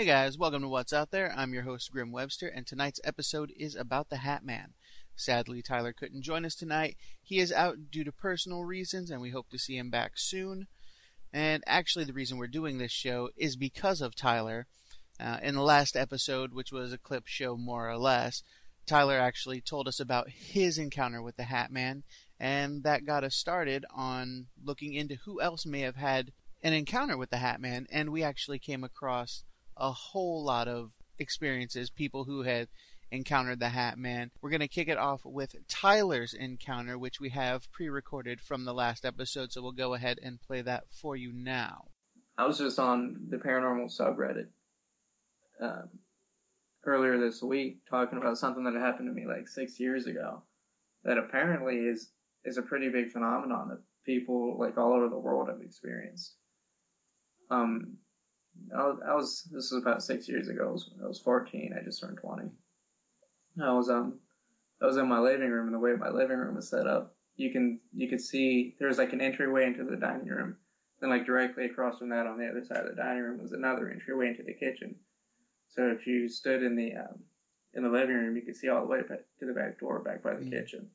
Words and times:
Hey 0.00 0.06
guys, 0.06 0.38
welcome 0.38 0.62
to 0.62 0.68
What's 0.68 0.94
Out 0.94 1.10
There. 1.10 1.30
I'm 1.36 1.52
your 1.52 1.64
host, 1.64 1.92
Grim 1.92 2.10
Webster, 2.10 2.48
and 2.48 2.66
tonight's 2.66 3.02
episode 3.04 3.52
is 3.54 3.76
about 3.76 4.08
the 4.08 4.16
Hat 4.16 4.42
Man. 4.42 4.72
Sadly, 5.14 5.60
Tyler 5.60 5.92
couldn't 5.92 6.22
join 6.22 6.46
us 6.46 6.54
tonight. 6.54 6.96
He 7.22 7.38
is 7.38 7.52
out 7.52 7.90
due 7.90 8.02
to 8.04 8.10
personal 8.10 8.64
reasons, 8.64 9.10
and 9.10 9.20
we 9.20 9.28
hope 9.28 9.50
to 9.50 9.58
see 9.58 9.76
him 9.76 9.90
back 9.90 10.12
soon. 10.14 10.68
And 11.34 11.62
actually, 11.66 12.06
the 12.06 12.14
reason 12.14 12.38
we're 12.38 12.46
doing 12.46 12.78
this 12.78 12.90
show 12.90 13.28
is 13.36 13.56
because 13.56 14.00
of 14.00 14.16
Tyler. 14.16 14.66
Uh, 15.22 15.36
in 15.42 15.54
the 15.54 15.60
last 15.60 15.94
episode, 15.94 16.54
which 16.54 16.72
was 16.72 16.94
a 16.94 16.98
clip 16.98 17.26
show 17.26 17.58
more 17.58 17.86
or 17.86 17.98
less, 17.98 18.42
Tyler 18.86 19.18
actually 19.18 19.60
told 19.60 19.86
us 19.86 20.00
about 20.00 20.30
his 20.30 20.78
encounter 20.78 21.20
with 21.20 21.36
the 21.36 21.42
Hat 21.42 21.70
Man, 21.70 22.04
and 22.38 22.84
that 22.84 23.04
got 23.04 23.22
us 23.22 23.36
started 23.36 23.84
on 23.94 24.46
looking 24.64 24.94
into 24.94 25.16
who 25.26 25.42
else 25.42 25.66
may 25.66 25.80
have 25.80 25.96
had 25.96 26.32
an 26.62 26.72
encounter 26.72 27.18
with 27.18 27.28
the 27.28 27.36
Hat 27.36 27.60
Man, 27.60 27.86
and 27.92 28.08
we 28.08 28.22
actually 28.22 28.58
came 28.58 28.82
across 28.82 29.44
a 29.80 29.92
whole 29.92 30.44
lot 30.44 30.68
of 30.68 30.92
experiences, 31.18 31.90
people 31.90 32.24
who 32.24 32.42
had 32.42 32.68
encountered 33.10 33.58
the 33.58 33.70
Hat 33.70 33.98
Man. 33.98 34.30
We're 34.40 34.50
going 34.50 34.60
to 34.60 34.68
kick 34.68 34.88
it 34.88 34.98
off 34.98 35.22
with 35.24 35.56
Tyler's 35.68 36.34
encounter, 36.34 36.96
which 36.96 37.20
we 37.20 37.30
have 37.30 37.70
pre 37.72 37.88
recorded 37.88 38.40
from 38.40 38.64
the 38.64 38.74
last 38.74 39.04
episode, 39.04 39.52
so 39.52 39.62
we'll 39.62 39.72
go 39.72 39.94
ahead 39.94 40.18
and 40.22 40.40
play 40.40 40.62
that 40.62 40.84
for 40.90 41.16
you 41.16 41.32
now. 41.32 41.86
I 42.38 42.46
was 42.46 42.58
just 42.58 42.78
on 42.78 43.26
the 43.28 43.36
paranormal 43.36 43.94
subreddit 43.98 44.48
um, 45.60 45.88
earlier 46.86 47.18
this 47.18 47.42
week 47.42 47.80
talking 47.90 48.18
about 48.18 48.38
something 48.38 48.64
that 48.64 48.74
happened 48.74 49.08
to 49.08 49.14
me 49.14 49.26
like 49.26 49.48
six 49.48 49.78
years 49.78 50.06
ago 50.06 50.42
that 51.04 51.18
apparently 51.18 51.76
is 51.76 52.10
is 52.44 52.56
a 52.56 52.62
pretty 52.62 52.88
big 52.88 53.10
phenomenon 53.10 53.68
that 53.68 53.82
people 54.06 54.58
like 54.58 54.78
all 54.78 54.94
over 54.94 55.08
the 55.08 55.18
world 55.18 55.48
have 55.48 55.60
experienced. 55.60 56.34
Um, 57.50 57.98
I 58.76 58.82
was, 58.84 58.98
I 59.06 59.14
was 59.14 59.48
this 59.52 59.70
was 59.72 59.82
about 59.82 60.02
six 60.02 60.28
years 60.28 60.48
ago. 60.48 60.68
I 60.68 60.72
was, 60.72 60.90
I 61.02 61.06
was 61.08 61.18
14. 61.18 61.74
I 61.78 61.84
just 61.84 62.00
turned 62.00 62.18
20. 62.18 62.48
I 63.62 63.72
was 63.72 63.90
um 63.90 64.18
I 64.80 64.86
was 64.86 64.96
in 64.96 65.08
my 65.08 65.18
living 65.18 65.50
room, 65.50 65.66
and 65.66 65.74
the 65.74 65.78
way 65.78 65.94
my 65.94 66.08
living 66.08 66.38
room 66.38 66.56
was 66.56 66.68
set 66.68 66.86
up, 66.86 67.14
you 67.36 67.50
can 67.50 67.80
you 67.94 68.08
could 68.08 68.20
see 68.20 68.76
there's 68.78 68.98
like 68.98 69.12
an 69.12 69.20
entryway 69.20 69.66
into 69.66 69.84
the 69.84 69.96
dining 69.96 70.28
room. 70.28 70.56
Then 71.00 71.10
like 71.10 71.26
directly 71.26 71.66
across 71.66 71.98
from 71.98 72.10
that 72.10 72.26
on 72.26 72.38
the 72.38 72.48
other 72.48 72.64
side 72.64 72.84
of 72.84 72.90
the 72.94 73.02
dining 73.02 73.22
room 73.22 73.40
was 73.40 73.52
another 73.52 73.90
entryway 73.90 74.28
into 74.28 74.42
the 74.42 74.54
kitchen. 74.54 74.96
So 75.68 75.88
if 75.88 76.06
you 76.06 76.28
stood 76.28 76.62
in 76.62 76.76
the 76.76 76.94
um, 76.94 77.20
in 77.74 77.82
the 77.82 77.88
living 77.88 78.16
room, 78.16 78.36
you 78.36 78.42
could 78.42 78.56
see 78.56 78.68
all 78.68 78.82
the 78.82 78.88
way 78.88 79.02
back 79.02 79.20
to 79.38 79.46
the 79.46 79.52
back 79.52 79.78
door, 79.78 80.00
back 80.00 80.22
by 80.22 80.34
the 80.34 80.44
mm. 80.44 80.50
kitchen. 80.50 80.88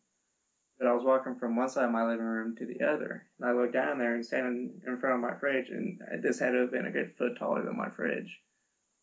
But 0.78 0.88
I 0.88 0.94
was 0.94 1.06
walking 1.06 1.36
from 1.36 1.56
one 1.56 1.70
side 1.70 1.86
of 1.86 1.92
my 1.92 2.06
living 2.06 2.26
room 2.26 2.56
to 2.58 2.66
the 2.66 2.86
other, 2.86 3.26
and 3.40 3.50
I 3.50 3.54
looked 3.54 3.74
down 3.74 3.98
there 3.98 4.16
and 4.16 4.26
standing 4.26 4.82
in 4.86 4.98
front 5.00 5.16
of 5.16 5.22
my 5.22 5.38
fridge, 5.40 5.70
and 5.70 6.00
this 6.22 6.40
had 6.40 6.52
to 6.52 6.60
have 6.60 6.72
been 6.72 6.86
a 6.86 6.92
good 6.92 7.14
foot 7.18 7.38
taller 7.40 7.64
than 7.64 7.78
my 7.78 7.90
fridge, 7.90 8.42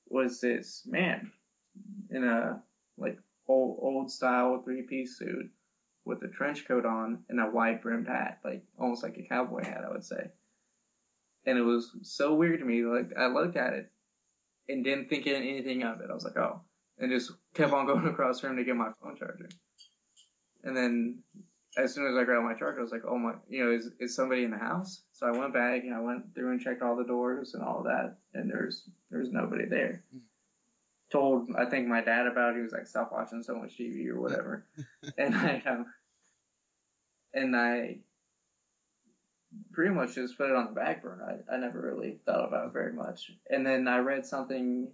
was 0.08 0.40
this 0.40 0.82
man 0.86 1.32
in 2.10 2.24
a 2.24 2.62
like 2.98 3.18
old 3.48 3.78
old 3.80 4.10
style 4.10 4.62
three 4.62 4.82
piece 4.82 5.18
suit 5.18 5.50
with 6.04 6.22
a 6.22 6.28
trench 6.28 6.66
coat 6.66 6.84
on 6.84 7.24
and 7.28 7.40
a 7.40 7.50
wide 7.50 7.80
brimmed 7.80 8.08
hat, 8.08 8.40
like 8.44 8.62
almost 8.78 9.02
like 9.02 9.16
a 9.16 9.28
cowboy 9.28 9.64
hat, 9.64 9.84
I 9.86 9.90
would 9.90 10.04
say. 10.04 10.30
And 11.46 11.58
it 11.58 11.62
was 11.62 11.90
so 12.02 12.34
weird 12.34 12.60
to 12.60 12.66
me. 12.66 12.84
Like 12.84 13.16
I 13.16 13.28
looked 13.28 13.56
at 13.56 13.72
it 13.72 13.90
and 14.68 14.84
didn't 14.84 15.08
think 15.08 15.26
anything 15.26 15.82
of 15.82 16.00
it. 16.00 16.10
I 16.10 16.14
was 16.14 16.24
like, 16.24 16.36
oh, 16.36 16.60
and 16.98 17.10
just 17.10 17.32
kept 17.54 17.72
on 17.72 17.86
going 17.86 18.06
across 18.06 18.40
the 18.40 18.48
room 18.48 18.56
to 18.56 18.64
get 18.64 18.76
my 18.76 18.90
phone 19.00 19.16
charger. 19.16 19.48
And 20.64 20.76
then 20.76 21.18
as 21.76 21.94
soon 21.94 22.06
as 22.06 22.16
I 22.16 22.24
grabbed 22.24 22.44
my 22.44 22.54
charger, 22.54 22.80
I 22.80 22.82
was 22.82 22.92
like, 22.92 23.04
oh 23.08 23.16
my, 23.16 23.32
you 23.48 23.64
know, 23.64 23.72
is, 23.72 23.90
is 23.98 24.14
somebody 24.14 24.44
in 24.44 24.50
the 24.50 24.58
house? 24.58 25.02
So 25.12 25.26
I 25.26 25.36
went 25.36 25.54
back 25.54 25.82
and 25.84 25.94
I 25.94 26.00
went 26.00 26.34
through 26.34 26.52
and 26.52 26.60
checked 26.60 26.82
all 26.82 26.96
the 26.96 27.04
doors 27.04 27.54
and 27.54 27.62
all 27.62 27.82
that, 27.84 28.16
and 28.34 28.50
there's 28.50 28.88
there's 29.10 29.32
nobody 29.32 29.66
there. 29.66 30.04
Mm. 30.14 30.20
Told 31.10 31.48
I 31.58 31.64
think 31.66 31.88
my 31.88 32.02
dad 32.02 32.26
about 32.26 32.50
it. 32.50 32.56
He 32.56 32.62
was 32.62 32.72
like, 32.72 32.86
stop 32.86 33.10
watching 33.12 33.42
so 33.42 33.54
much 33.54 33.78
TV 33.78 34.08
or 34.08 34.20
whatever. 34.20 34.66
and 35.18 35.34
I 35.34 35.62
um, 35.66 35.86
and 37.32 37.56
I 37.56 37.98
pretty 39.72 39.94
much 39.94 40.14
just 40.14 40.36
put 40.36 40.50
it 40.50 40.56
on 40.56 40.66
the 40.66 40.72
back 40.72 41.02
burner. 41.02 41.42
I, 41.50 41.54
I 41.54 41.58
never 41.58 41.80
really 41.80 42.18
thought 42.26 42.46
about 42.46 42.66
it 42.66 42.72
very 42.72 42.92
much. 42.92 43.30
And 43.50 43.66
then 43.66 43.88
I 43.88 43.98
read 43.98 44.26
something 44.26 44.88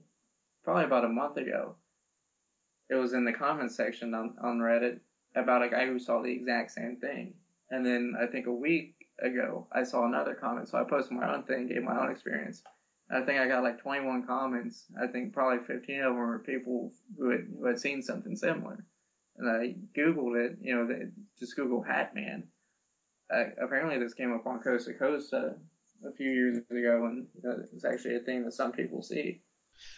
probably 0.65 0.85
about 0.85 1.05
a 1.05 1.09
month 1.09 1.37
ago. 1.37 1.77
It 2.91 2.95
was 2.95 3.13
in 3.13 3.25
the 3.25 3.33
comments 3.33 3.77
section 3.77 4.15
on, 4.15 4.37
on 4.43 4.59
Reddit 4.59 5.01
about 5.35 5.63
a 5.63 5.69
guy 5.69 5.87
who 5.87 5.99
saw 5.99 6.23
the 6.23 6.33
exact 6.33 6.73
same 6.73 6.97
thing. 6.97 7.35
And 7.71 7.85
then 7.85 8.15
I 8.21 8.27
think 8.27 8.47
a 8.47 8.53
week 8.53 8.95
ago, 9.21 9.67
I 9.73 9.83
saw 9.85 10.07
another 10.07 10.35
comment. 10.35 10.69
So 10.69 10.79
I 10.79 10.85
posted 10.85 11.17
my 11.17 11.35
own 11.35 11.45
thing, 11.45 11.69
gave 11.69 11.83
my 11.83 11.99
own 11.99 12.11
experience. 12.11 12.63
I 13.11 13.23
think 13.23 13.41
I 13.41 13.49
got 13.49 13.63
like 13.63 13.81
21 13.81 14.27
comments. 14.27 14.85
I 15.01 15.07
think 15.07 15.33
probably 15.33 15.65
15 15.65 16.01
of 16.01 16.05
them 16.05 16.17
were 16.17 16.39
people 16.41 16.93
who 17.19 17.31
had, 17.31 17.47
who 17.59 17.67
had 17.67 17.81
seen 17.81 18.03
something 18.03 18.37
similar. 18.37 18.85
And 19.37 19.49
I 19.49 19.75
Googled 19.99 20.37
it, 20.37 20.59
you 20.61 20.75
know, 20.75 20.87
they, 20.87 21.07
just 21.39 21.57
Google 21.57 21.83
Hat 21.83 22.15
Man. 22.15 22.49
Apparently 23.31 23.99
this 23.99 24.15
came 24.15 24.35
up 24.35 24.47
on 24.47 24.61
Coast 24.61 24.87
to 24.87 24.95
Coast 24.95 25.33
uh, 25.33 25.51
a 26.07 26.13
few 26.17 26.31
years 26.31 26.59
ago, 26.71 27.07
and 27.07 27.27
it's 27.73 27.85
actually 27.85 28.17
a 28.17 28.21
thing 28.21 28.45
that 28.45 28.53
some 28.53 28.73
people 28.73 29.03
see. 29.03 29.43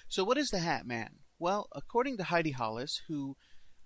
So, 0.08 0.24
what 0.24 0.36
is 0.36 0.48
the 0.48 0.58
Hat 0.58 0.86
Man? 0.86 1.10
Well, 1.38 1.68
according 1.72 2.18
to 2.18 2.24
Heidi 2.24 2.50
Hollis, 2.50 3.00
who 3.08 3.36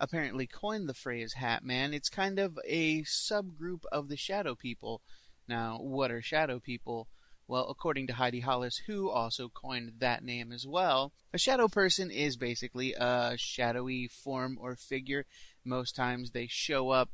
apparently 0.04 0.46
coined 0.46 0.86
the 0.86 0.94
phrase 0.94 1.32
Hat 1.32 1.64
Man. 1.64 1.94
It's 1.94 2.10
kind 2.10 2.38
of 2.38 2.58
a 2.66 3.02
subgroup 3.04 3.84
of 3.90 4.08
the 4.08 4.18
Shadow 4.18 4.54
People. 4.54 5.00
Now, 5.48 5.78
what 5.80 6.10
are 6.10 6.20
Shadow 6.20 6.60
People? 6.60 7.08
Well, 7.48 7.66
according 7.70 8.06
to 8.08 8.14
Heidi 8.14 8.40
Hollis, 8.40 8.82
who 8.86 9.08
also 9.08 9.48
coined 9.48 9.94
that 10.00 10.22
name 10.22 10.52
as 10.52 10.66
well, 10.66 11.12
a 11.32 11.38
shadow 11.38 11.68
person 11.68 12.10
is 12.10 12.36
basically 12.36 12.92
a 12.94 13.34
shadowy 13.36 14.08
form 14.08 14.58
or 14.60 14.76
figure. 14.76 15.24
Most 15.64 15.96
times 15.96 16.30
they 16.30 16.48
show 16.50 16.90
up 16.90 17.10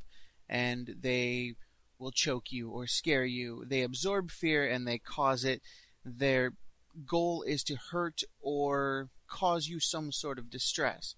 and 0.49 0.95
they 1.01 1.55
will 1.97 2.11
choke 2.11 2.51
you 2.51 2.69
or 2.69 2.87
scare 2.87 3.25
you. 3.25 3.63
They 3.65 3.83
absorb 3.83 4.31
fear 4.31 4.67
and 4.69 4.85
they 4.85 4.97
cause 4.97 5.45
it. 5.45 5.61
Their 6.03 6.53
goal 7.05 7.43
is 7.43 7.63
to 7.63 7.77
hurt 7.91 8.23
or 8.41 9.09
cause 9.29 9.67
you 9.67 9.79
some 9.79 10.11
sort 10.11 10.39
of 10.39 10.49
distress. 10.49 11.15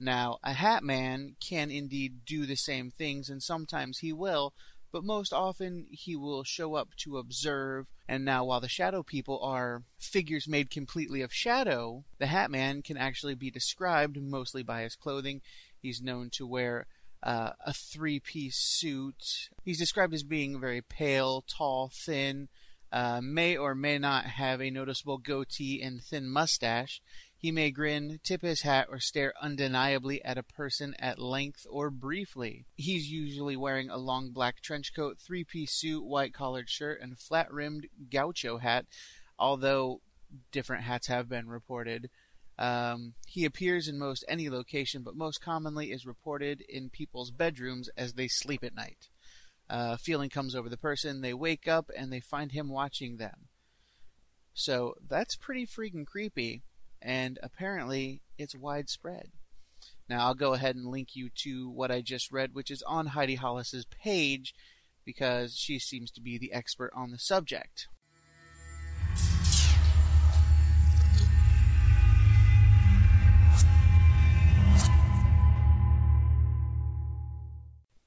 Now, 0.00 0.38
a 0.42 0.54
hat 0.54 0.82
man 0.82 1.36
can 1.40 1.70
indeed 1.70 2.24
do 2.24 2.46
the 2.46 2.56
same 2.56 2.90
things, 2.90 3.28
and 3.28 3.42
sometimes 3.42 3.98
he 3.98 4.12
will, 4.12 4.54
but 4.92 5.04
most 5.04 5.32
often 5.32 5.86
he 5.90 6.16
will 6.16 6.42
show 6.42 6.74
up 6.74 6.96
to 6.98 7.18
observe. 7.18 7.86
And 8.08 8.24
now, 8.24 8.44
while 8.44 8.60
the 8.60 8.68
shadow 8.68 9.02
people 9.02 9.38
are 9.42 9.82
figures 9.98 10.48
made 10.48 10.70
completely 10.70 11.20
of 11.20 11.34
shadow, 11.34 12.04
the 12.18 12.26
Hat 12.26 12.50
Man 12.50 12.82
can 12.82 12.96
actually 12.96 13.34
be 13.34 13.50
described 13.50 14.20
mostly 14.20 14.62
by 14.62 14.82
his 14.82 14.96
clothing. 14.96 15.42
He's 15.78 16.00
known 16.00 16.30
to 16.30 16.46
wear 16.46 16.86
uh, 17.22 17.50
a 17.64 17.72
three 17.72 18.20
piece 18.20 18.56
suit. 18.56 19.50
He's 19.62 19.78
described 19.78 20.14
as 20.14 20.22
being 20.22 20.58
very 20.58 20.80
pale, 20.80 21.42
tall, 21.42 21.90
thin, 21.92 22.48
uh, 22.92 23.20
may 23.22 23.56
or 23.56 23.74
may 23.74 23.98
not 23.98 24.24
have 24.24 24.60
a 24.60 24.70
noticeable 24.70 25.18
goatee 25.18 25.80
and 25.82 26.02
thin 26.02 26.28
mustache. 26.28 27.00
He 27.40 27.52
may 27.52 27.70
grin, 27.70 28.20
tip 28.22 28.42
his 28.42 28.60
hat, 28.60 28.88
or 28.90 29.00
stare 29.00 29.32
undeniably 29.40 30.22
at 30.22 30.36
a 30.36 30.42
person 30.42 30.94
at 30.98 31.18
length 31.18 31.66
or 31.70 31.88
briefly. 31.88 32.66
He's 32.76 33.10
usually 33.10 33.56
wearing 33.56 33.88
a 33.88 33.96
long 33.96 34.30
black 34.30 34.60
trench 34.60 34.92
coat, 34.94 35.18
three 35.18 35.44
piece 35.44 35.72
suit, 35.72 36.04
white 36.04 36.34
collared 36.34 36.68
shirt, 36.68 37.00
and 37.00 37.18
flat 37.18 37.50
rimmed 37.50 37.86
gaucho 38.10 38.58
hat, 38.58 38.84
although 39.38 40.02
different 40.52 40.84
hats 40.84 41.06
have 41.06 41.30
been 41.30 41.48
reported. 41.48 42.10
Um, 42.58 43.14
he 43.26 43.46
appears 43.46 43.88
in 43.88 43.98
most 43.98 44.22
any 44.28 44.50
location, 44.50 45.02
but 45.02 45.16
most 45.16 45.40
commonly 45.40 45.92
is 45.92 46.04
reported 46.04 46.60
in 46.68 46.90
people's 46.90 47.30
bedrooms 47.30 47.88
as 47.96 48.12
they 48.12 48.28
sleep 48.28 48.62
at 48.62 48.74
night. 48.74 49.08
Uh, 49.70 49.96
feeling 49.96 50.28
comes 50.28 50.54
over 50.54 50.68
the 50.68 50.76
person, 50.76 51.22
they 51.22 51.32
wake 51.32 51.66
up 51.66 51.90
and 51.96 52.12
they 52.12 52.20
find 52.20 52.52
him 52.52 52.68
watching 52.68 53.16
them. 53.16 53.48
So 54.52 54.96
that's 55.08 55.36
pretty 55.36 55.66
freaking 55.66 56.06
creepy 56.06 56.64
and 57.02 57.38
apparently 57.42 58.22
it's 58.38 58.54
widespread. 58.54 59.30
Now, 60.08 60.26
I'll 60.26 60.34
go 60.34 60.54
ahead 60.54 60.74
and 60.74 60.86
link 60.86 61.14
you 61.14 61.30
to 61.42 61.70
what 61.70 61.90
I 61.90 62.00
just 62.00 62.32
read, 62.32 62.52
which 62.52 62.70
is 62.70 62.82
on 62.82 63.08
Heidi 63.08 63.36
Hollis's 63.36 63.86
page, 63.86 64.54
because 65.04 65.56
she 65.56 65.78
seems 65.78 66.10
to 66.12 66.20
be 66.20 66.36
the 66.36 66.52
expert 66.52 66.92
on 66.94 67.10
the 67.12 67.18
subject. 67.18 67.86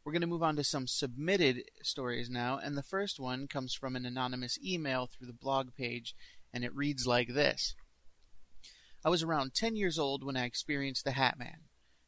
We're 0.05 0.11
going 0.11 0.21
to 0.21 0.27
move 0.27 0.43
on 0.43 0.57
to 0.57 0.63
some 0.63 0.85
submitted 0.85 1.63
stories 1.81 2.29
now, 2.29 2.59
and 2.61 2.77
the 2.77 2.83
first 2.83 3.19
one 3.19 3.47
comes 3.47 3.73
from 3.73 3.95
an 3.95 4.05
anonymous 4.05 4.59
email 4.63 5.07
through 5.07 5.27
the 5.27 5.33
blog 5.33 5.73
page, 5.73 6.13
and 6.53 6.63
it 6.63 6.75
reads 6.75 7.07
like 7.07 7.29
this 7.29 7.73
I 9.05 9.09
was 9.09 9.21
around 9.21 9.53
10 9.53 9.75
years 9.75 9.99
old 9.99 10.23
when 10.23 10.37
I 10.37 10.45
experienced 10.45 11.03
the 11.03 11.11
Hat 11.11 11.37
Man. 11.37 11.65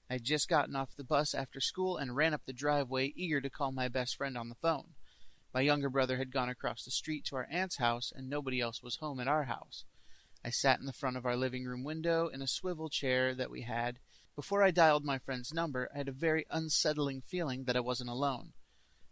I 0.09 0.13
had 0.13 0.23
just 0.23 0.47
gotten 0.47 0.77
off 0.77 0.95
the 0.95 1.03
bus 1.03 1.33
after 1.33 1.59
school 1.59 1.97
and 1.97 2.15
ran 2.15 2.33
up 2.33 2.43
the 2.45 2.53
driveway, 2.53 3.11
eager 3.17 3.41
to 3.41 3.49
call 3.49 3.73
my 3.73 3.89
best 3.89 4.15
friend 4.15 4.37
on 4.37 4.47
the 4.47 4.55
phone. 4.55 4.93
My 5.53 5.59
younger 5.59 5.89
brother 5.89 6.15
had 6.15 6.31
gone 6.31 6.47
across 6.47 6.85
the 6.85 6.91
street 6.91 7.25
to 7.25 7.35
our 7.35 7.47
aunt's 7.51 7.79
house, 7.79 8.13
and 8.15 8.29
nobody 8.29 8.61
else 8.61 8.81
was 8.81 8.97
home 8.97 9.19
at 9.19 9.27
our 9.27 9.43
house. 9.43 9.83
I 10.43 10.51
sat 10.51 10.79
in 10.79 10.85
the 10.85 10.93
front 10.93 11.17
of 11.17 11.25
our 11.25 11.35
living 11.35 11.65
room 11.65 11.83
window 11.83 12.27
in 12.27 12.41
a 12.41 12.47
swivel 12.47 12.87
chair 12.87 13.35
that 13.35 13.51
we 13.51 13.63
had. 13.63 13.99
Before 14.33 14.63
I 14.63 14.71
dialed 14.71 15.03
my 15.03 15.17
friend's 15.17 15.53
number, 15.53 15.89
I 15.93 15.97
had 15.97 16.07
a 16.07 16.13
very 16.13 16.45
unsettling 16.49 17.23
feeling 17.27 17.65
that 17.65 17.75
I 17.75 17.81
wasn't 17.81 18.09
alone. 18.09 18.53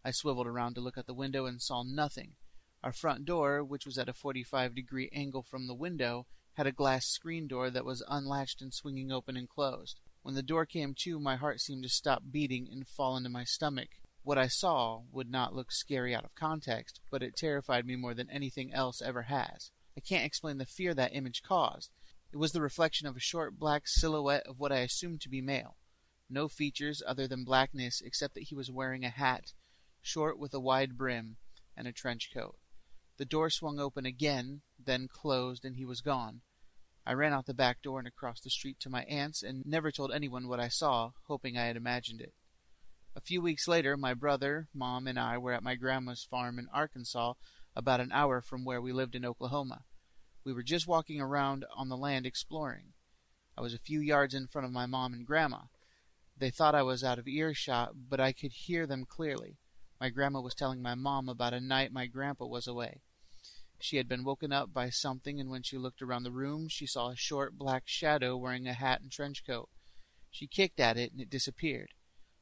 I 0.05 0.11
swiveled 0.11 0.47
around 0.47 0.75
to 0.75 0.81
look 0.81 0.97
at 0.97 1.05
the 1.05 1.13
window 1.13 1.47
and 1.47 1.61
saw 1.61 1.83
nothing. 1.83 2.35
Our 2.81 2.93
front 2.93 3.25
door, 3.25 3.61
which 3.61 3.85
was 3.85 3.97
at 3.97 4.07
a 4.07 4.13
45 4.13 4.73
degree 4.73 5.09
angle 5.13 5.43
from 5.43 5.67
the 5.67 5.73
window, 5.73 6.27
had 6.53 6.67
a 6.67 6.71
glass 6.71 7.05
screen 7.05 7.47
door 7.47 7.69
that 7.69 7.85
was 7.85 8.03
unlatched 8.07 8.61
and 8.61 8.73
swinging 8.73 9.11
open 9.11 9.35
and 9.35 9.49
closed. 9.49 9.99
When 10.21 10.35
the 10.35 10.43
door 10.43 10.65
came 10.65 10.93
to, 10.99 11.19
my 11.19 11.35
heart 11.35 11.59
seemed 11.59 11.83
to 11.83 11.89
stop 11.89 12.23
beating 12.31 12.69
and 12.71 12.87
fall 12.87 13.17
into 13.17 13.29
my 13.29 13.43
stomach. 13.43 13.89
What 14.23 14.37
I 14.37 14.47
saw 14.47 15.01
would 15.11 15.29
not 15.29 15.53
look 15.53 15.71
scary 15.71 16.15
out 16.15 16.23
of 16.23 16.35
context, 16.35 17.01
but 17.11 17.21
it 17.21 17.35
terrified 17.35 17.85
me 17.85 17.95
more 17.95 18.13
than 18.13 18.29
anything 18.29 18.73
else 18.73 19.01
ever 19.01 19.23
has. 19.23 19.71
I 19.97 19.99
can't 19.99 20.25
explain 20.25 20.59
the 20.59 20.65
fear 20.65 20.93
that 20.93 21.13
image 21.13 21.43
caused. 21.43 21.91
It 22.31 22.37
was 22.37 22.53
the 22.53 22.61
reflection 22.61 23.05
of 23.05 23.17
a 23.17 23.19
short 23.19 23.59
black 23.59 23.87
silhouette 23.87 24.47
of 24.47 24.59
what 24.59 24.71
I 24.71 24.79
assumed 24.79 25.21
to 25.21 25.29
be 25.29 25.41
male. 25.41 25.75
No 26.29 26.47
features 26.47 27.03
other 27.05 27.27
than 27.27 27.43
blackness 27.43 28.01
except 28.01 28.33
that 28.35 28.43
he 28.43 28.55
was 28.55 28.71
wearing 28.71 29.03
a 29.03 29.09
hat, 29.09 29.53
short 30.01 30.39
with 30.39 30.53
a 30.53 30.59
wide 30.59 30.97
brim, 30.97 31.37
and 31.75 31.87
a 31.87 31.91
trench 31.91 32.31
coat. 32.33 32.57
The 33.17 33.25
door 33.25 33.49
swung 33.49 33.79
open 33.79 34.05
again, 34.05 34.61
then 34.85 35.07
closed, 35.07 35.65
and 35.65 35.75
he 35.75 35.85
was 35.85 36.01
gone. 36.01 36.41
I 37.05 37.13
ran 37.13 37.33
out 37.33 37.45
the 37.45 37.53
back 37.53 37.81
door 37.81 37.99
and 37.99 38.07
across 38.07 38.39
the 38.39 38.49
street 38.49 38.79
to 38.79 38.89
my 38.89 39.03
aunt's 39.03 39.43
and 39.43 39.65
never 39.65 39.91
told 39.91 40.11
anyone 40.11 40.47
what 40.47 40.59
I 40.59 40.69
saw, 40.69 41.11
hoping 41.27 41.57
I 41.57 41.65
had 41.65 41.75
imagined 41.75 42.21
it. 42.21 42.33
A 43.15 43.21
few 43.21 43.41
weeks 43.41 43.67
later, 43.67 43.97
my 43.97 44.13
brother, 44.13 44.69
mom, 44.73 45.07
and 45.07 45.19
I 45.19 45.37
were 45.37 45.53
at 45.53 45.63
my 45.63 45.75
grandma's 45.75 46.23
farm 46.23 46.57
in 46.57 46.67
Arkansas 46.73 47.33
about 47.75 47.99
an 47.99 48.11
hour 48.11 48.41
from 48.41 48.63
where 48.63 48.81
we 48.81 48.93
lived 48.93 49.15
in 49.15 49.25
Oklahoma. 49.25 49.83
We 50.43 50.53
were 50.53 50.63
just 50.63 50.87
walking 50.87 51.21
around 51.21 51.65
on 51.75 51.89
the 51.89 51.97
land 51.97 52.25
exploring. 52.25 52.93
I 53.57 53.61
was 53.61 53.73
a 53.73 53.79
few 53.79 53.99
yards 53.99 54.33
in 54.33 54.47
front 54.47 54.65
of 54.65 54.71
my 54.71 54.85
mom 54.85 55.13
and 55.13 55.27
grandma. 55.27 55.63
They 56.37 56.49
thought 56.49 56.73
I 56.73 56.83
was 56.83 57.03
out 57.03 57.19
of 57.19 57.27
earshot, 57.27 57.91
but 58.09 58.19
I 58.19 58.31
could 58.33 58.51
hear 58.51 58.87
them 58.87 59.05
clearly. 59.05 59.57
My 59.99 60.09
grandma 60.09 60.41
was 60.41 60.55
telling 60.55 60.81
my 60.81 60.95
mom 60.95 61.29
about 61.29 61.53
a 61.53 61.61
night 61.61 61.91
my 61.91 62.07
grandpa 62.07 62.45
was 62.45 62.67
away. 62.67 63.01
She 63.83 63.97
had 63.97 64.07
been 64.07 64.23
woken 64.23 64.53
up 64.53 64.73
by 64.73 64.89
something, 64.89 65.39
and 65.39 65.49
when 65.49 65.63
she 65.63 65.77
looked 65.77 66.01
around 66.01 66.23
the 66.23 66.31
room, 66.31 66.69
she 66.69 66.87
saw 66.87 67.09
a 67.09 67.15
short 67.15 67.57
black 67.57 67.83
shadow 67.85 68.37
wearing 68.37 68.67
a 68.67 68.73
hat 68.73 69.01
and 69.01 69.11
trench 69.11 69.45
coat. 69.45 69.69
She 70.31 70.47
kicked 70.47 70.79
at 70.79 70.97
it, 70.97 71.11
and 71.11 71.19
it 71.19 71.29
disappeared. 71.29 71.89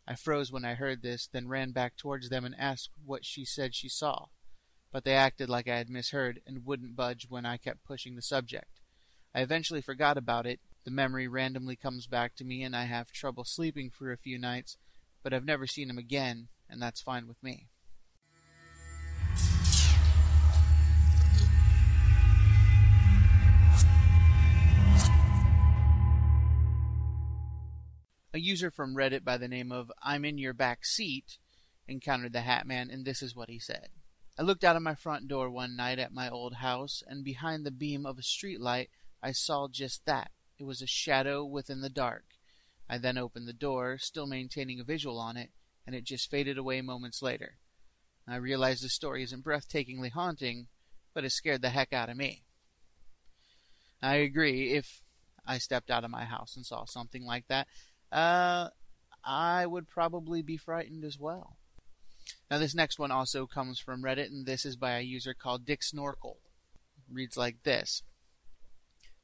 I 0.07 0.15
froze 0.15 0.51
when 0.51 0.65
I 0.65 0.75
heard 0.75 1.01
this, 1.01 1.27
then 1.27 1.47
ran 1.47 1.71
back 1.71 1.97
towards 1.97 2.29
them 2.29 2.45
and 2.45 2.55
asked 2.57 2.91
what 3.03 3.25
she 3.25 3.43
said 3.45 3.73
she 3.73 3.89
saw 3.89 4.27
but 4.91 5.05
they 5.05 5.13
acted 5.15 5.49
like 5.49 5.67
I 5.67 5.77
had 5.77 5.89
misheard 5.89 6.41
and 6.45 6.65
wouldn't 6.65 6.95
budge 6.95 7.27
when 7.29 7.45
I 7.45 7.57
kept 7.57 7.85
pushing 7.85 8.15
the 8.15 8.21
subject. 8.21 8.81
I 9.33 9.41
eventually 9.41 9.81
forgot 9.81 10.17
about 10.17 10.45
it. 10.45 10.59
The 10.83 10.91
memory 10.91 11.27
randomly 11.27 11.75
comes 11.75 12.07
back 12.07 12.35
to 12.35 12.43
me, 12.43 12.63
and 12.63 12.75
I 12.75 12.85
have 12.85 13.11
trouble 13.11 13.45
sleeping 13.45 13.89
for 13.89 14.11
a 14.11 14.17
few 14.17 14.37
nights, 14.37 14.77
but 15.23 15.33
I've 15.33 15.45
never 15.45 15.67
seen 15.67 15.89
him 15.89 15.97
again, 15.97 16.49
and 16.69 16.81
that's 16.81 17.01
fine 17.01 17.27
with 17.27 17.41
me. 17.41 17.69
A 28.33 28.39
user 28.39 28.71
from 28.71 28.95
Reddit 28.95 29.25
by 29.25 29.37
the 29.37 29.49
name 29.49 29.73
of 29.73 29.91
I'm 30.01 30.23
in 30.23 30.37
your 30.37 30.53
back 30.53 30.85
seat 30.85 31.37
encountered 31.85 32.31
the 32.31 32.41
Hat 32.41 32.65
Man, 32.65 32.89
and 32.89 33.03
this 33.03 33.21
is 33.21 33.35
what 33.35 33.49
he 33.49 33.59
said. 33.59 33.89
I 34.39 34.43
looked 34.43 34.63
out 34.63 34.77
of 34.77 34.81
my 34.81 34.95
front 34.95 35.27
door 35.27 35.49
one 35.49 35.75
night 35.75 35.99
at 35.99 36.13
my 36.13 36.29
old 36.29 36.55
house, 36.55 37.03
and 37.05 37.25
behind 37.25 37.65
the 37.65 37.71
beam 37.71 38.05
of 38.05 38.17
a 38.17 38.23
street 38.23 38.61
light 38.61 38.89
I 39.21 39.33
saw 39.33 39.67
just 39.67 40.05
that. 40.05 40.31
It 40.57 40.63
was 40.63 40.81
a 40.81 40.87
shadow 40.87 41.43
within 41.43 41.81
the 41.81 41.89
dark. 41.89 42.23
I 42.89 42.97
then 42.97 43.17
opened 43.17 43.47
the 43.47 43.53
door, 43.53 43.97
still 43.97 44.27
maintaining 44.27 44.79
a 44.79 44.85
visual 44.85 45.19
on 45.19 45.35
it, 45.35 45.49
and 45.85 45.93
it 45.93 46.05
just 46.05 46.31
faded 46.31 46.57
away 46.57 46.81
moments 46.81 47.21
later. 47.21 47.57
I 48.27 48.37
realized 48.37 48.81
the 48.81 48.89
story 48.89 49.23
isn't 49.23 49.43
breathtakingly 49.43 50.11
haunting, 50.11 50.67
but 51.13 51.25
it 51.25 51.31
scared 51.31 51.61
the 51.61 51.71
heck 51.71 51.91
out 51.91 52.09
of 52.09 52.15
me. 52.15 52.43
I 54.01 54.15
agree. 54.15 54.71
If 54.71 55.01
I 55.45 55.57
stepped 55.57 55.91
out 55.91 56.05
of 56.05 56.11
my 56.11 56.23
house 56.23 56.55
and 56.55 56.65
saw 56.65 56.85
something 56.85 57.25
like 57.25 57.47
that, 57.49 57.67
uh, 58.11 58.69
I 59.23 59.65
would 59.65 59.87
probably 59.87 60.41
be 60.41 60.57
frightened 60.57 61.03
as 61.05 61.17
well. 61.17 61.57
Now, 62.49 62.57
this 62.57 62.75
next 62.75 62.99
one 62.99 63.11
also 63.11 63.47
comes 63.47 63.79
from 63.79 64.03
Reddit, 64.03 64.25
and 64.25 64.45
this 64.45 64.65
is 64.65 64.75
by 64.75 64.97
a 64.97 65.01
user 65.01 65.33
called 65.33 65.65
Dick 65.65 65.81
Snorkel. 65.81 66.39
It 66.97 67.13
reads 67.13 67.37
like 67.37 67.63
this 67.63 68.03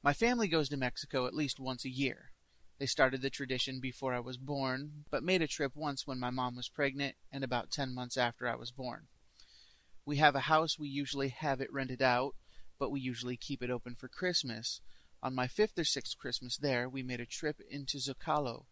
My 0.01 0.13
family 0.13 0.47
goes 0.47 0.69
to 0.69 0.77
Mexico 0.77 1.27
at 1.27 1.33
least 1.33 1.59
once 1.59 1.83
a 1.83 1.89
year. 1.89 2.31
They 2.79 2.85
started 2.85 3.21
the 3.21 3.29
tradition 3.29 3.79
before 3.81 4.13
I 4.13 4.19
was 4.19 4.37
born, 4.37 5.05
but 5.09 5.23
made 5.23 5.41
a 5.41 5.47
trip 5.47 5.75
once 5.75 6.05
when 6.05 6.19
my 6.19 6.29
mom 6.29 6.55
was 6.55 6.69
pregnant 6.69 7.15
and 7.31 7.43
about 7.43 7.71
10 7.71 7.93
months 7.93 8.17
after 8.17 8.47
I 8.47 8.55
was 8.55 8.71
born. 8.71 9.07
We 10.05 10.17
have 10.17 10.35
a 10.35 10.41
house, 10.41 10.77
we 10.79 10.87
usually 10.87 11.29
have 11.29 11.59
it 11.59 11.73
rented 11.73 12.01
out, 12.01 12.35
but 12.79 12.91
we 12.91 13.01
usually 13.01 13.35
keep 13.35 13.63
it 13.63 13.71
open 13.71 13.95
for 13.95 14.07
Christmas. 14.07 14.79
On 15.23 15.33
my 15.33 15.47
fifth 15.47 15.77
or 15.77 15.83
sixth 15.83 16.17
Christmas 16.17 16.55
there, 16.55 16.87
we 16.87 17.01
made 17.01 17.19
a 17.19 17.25
trip 17.25 17.59
into 17.69 17.97
Zocalo, 17.97 18.67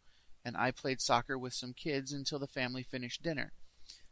and 0.45 0.55
I 0.55 0.69
played 0.69 1.01
soccer 1.01 1.37
with 1.37 1.53
some 1.53 1.73
kids 1.73 2.13
until 2.13 2.37
the 2.37 2.47
family 2.47 2.83
finished 2.83 3.23
dinner. 3.23 3.51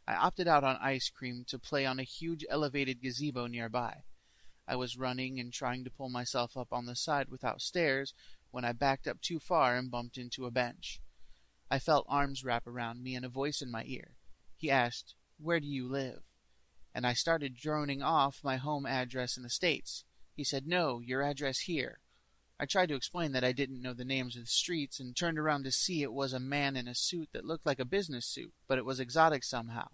I 0.07 0.15
opted 0.15 0.47
out 0.47 0.63
on 0.63 0.77
ice 0.81 1.09
cream 1.09 1.45
to 1.47 1.59
play 1.59 1.85
on 1.85 1.99
a 1.99 2.03
huge 2.03 2.43
elevated 2.49 3.01
gazebo 3.01 3.45
nearby. 3.45 4.03
I 4.67 4.75
was 4.75 4.97
running 4.97 5.39
and 5.39 5.53
trying 5.53 5.83
to 5.83 5.91
pull 5.91 6.09
myself 6.09 6.57
up 6.57 6.73
on 6.73 6.87
the 6.87 6.95
side 6.95 7.29
without 7.29 7.61
stairs 7.61 8.13
when 8.51 8.65
I 8.65 8.71
backed 8.71 9.07
up 9.07 9.21
too 9.21 9.39
far 9.39 9.75
and 9.75 9.91
bumped 9.91 10.17
into 10.17 10.45
a 10.45 10.51
bench. 10.51 10.99
I 11.69 11.79
felt 11.79 12.05
arms 12.09 12.43
wrap 12.43 12.67
around 12.67 13.03
me 13.03 13.15
and 13.15 13.25
a 13.25 13.29
voice 13.29 13.61
in 13.61 13.71
my 13.71 13.83
ear. 13.85 14.15
He 14.57 14.71
asked, 14.71 15.15
Where 15.39 15.59
do 15.59 15.67
you 15.67 15.87
live? 15.87 16.23
And 16.95 17.05
I 17.05 17.13
started 17.13 17.55
droning 17.55 18.01
off 18.01 18.43
my 18.43 18.57
home 18.57 18.85
address 18.85 19.37
in 19.37 19.43
the 19.43 19.49
States. 19.49 20.03
He 20.35 20.43
said, 20.43 20.67
No, 20.67 20.99
your 20.99 21.21
address 21.21 21.61
here. 21.61 21.99
I 22.63 22.65
tried 22.65 22.87
to 22.87 22.95
explain 22.95 23.33
that 23.33 23.43
I 23.43 23.51
didn't 23.51 23.81
know 23.81 23.93
the 23.93 24.05
names 24.05 24.37
of 24.37 24.43
the 24.43 24.47
streets 24.47 24.97
and 24.97 25.13
turned 25.13 25.37
around 25.37 25.65
to 25.65 25.71
see 25.71 26.01
it 26.01 26.13
was 26.13 26.31
a 26.31 26.39
man 26.39 26.77
in 26.77 26.87
a 26.87 26.95
suit 26.95 27.27
that 27.33 27.43
looked 27.43 27.65
like 27.65 27.77
a 27.77 27.83
business 27.83 28.25
suit, 28.25 28.53
but 28.69 28.77
it 28.77 28.85
was 28.85 29.01
exotic 29.01 29.43
somehow. 29.43 29.89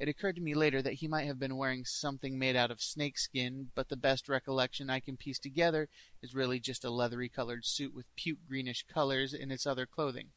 It 0.00 0.08
occurred 0.08 0.34
to 0.34 0.42
me 0.42 0.54
later 0.54 0.82
that 0.82 0.94
he 0.94 1.06
might 1.06 1.28
have 1.28 1.38
been 1.38 1.56
wearing 1.56 1.84
something 1.84 2.36
made 2.36 2.56
out 2.56 2.72
of 2.72 2.82
snakeskin, 2.82 3.70
but 3.76 3.90
the 3.90 3.96
best 3.96 4.28
recollection 4.28 4.90
I 4.90 4.98
can 4.98 5.16
piece 5.16 5.38
together 5.38 5.88
is 6.20 6.34
really 6.34 6.58
just 6.58 6.84
a 6.84 6.90
leathery 6.90 7.28
colored 7.28 7.64
suit 7.64 7.94
with 7.94 8.12
puke 8.16 8.40
greenish 8.48 8.84
colors 8.92 9.32
in 9.32 9.52
its 9.52 9.64
other 9.64 9.86
clothing. 9.86 10.30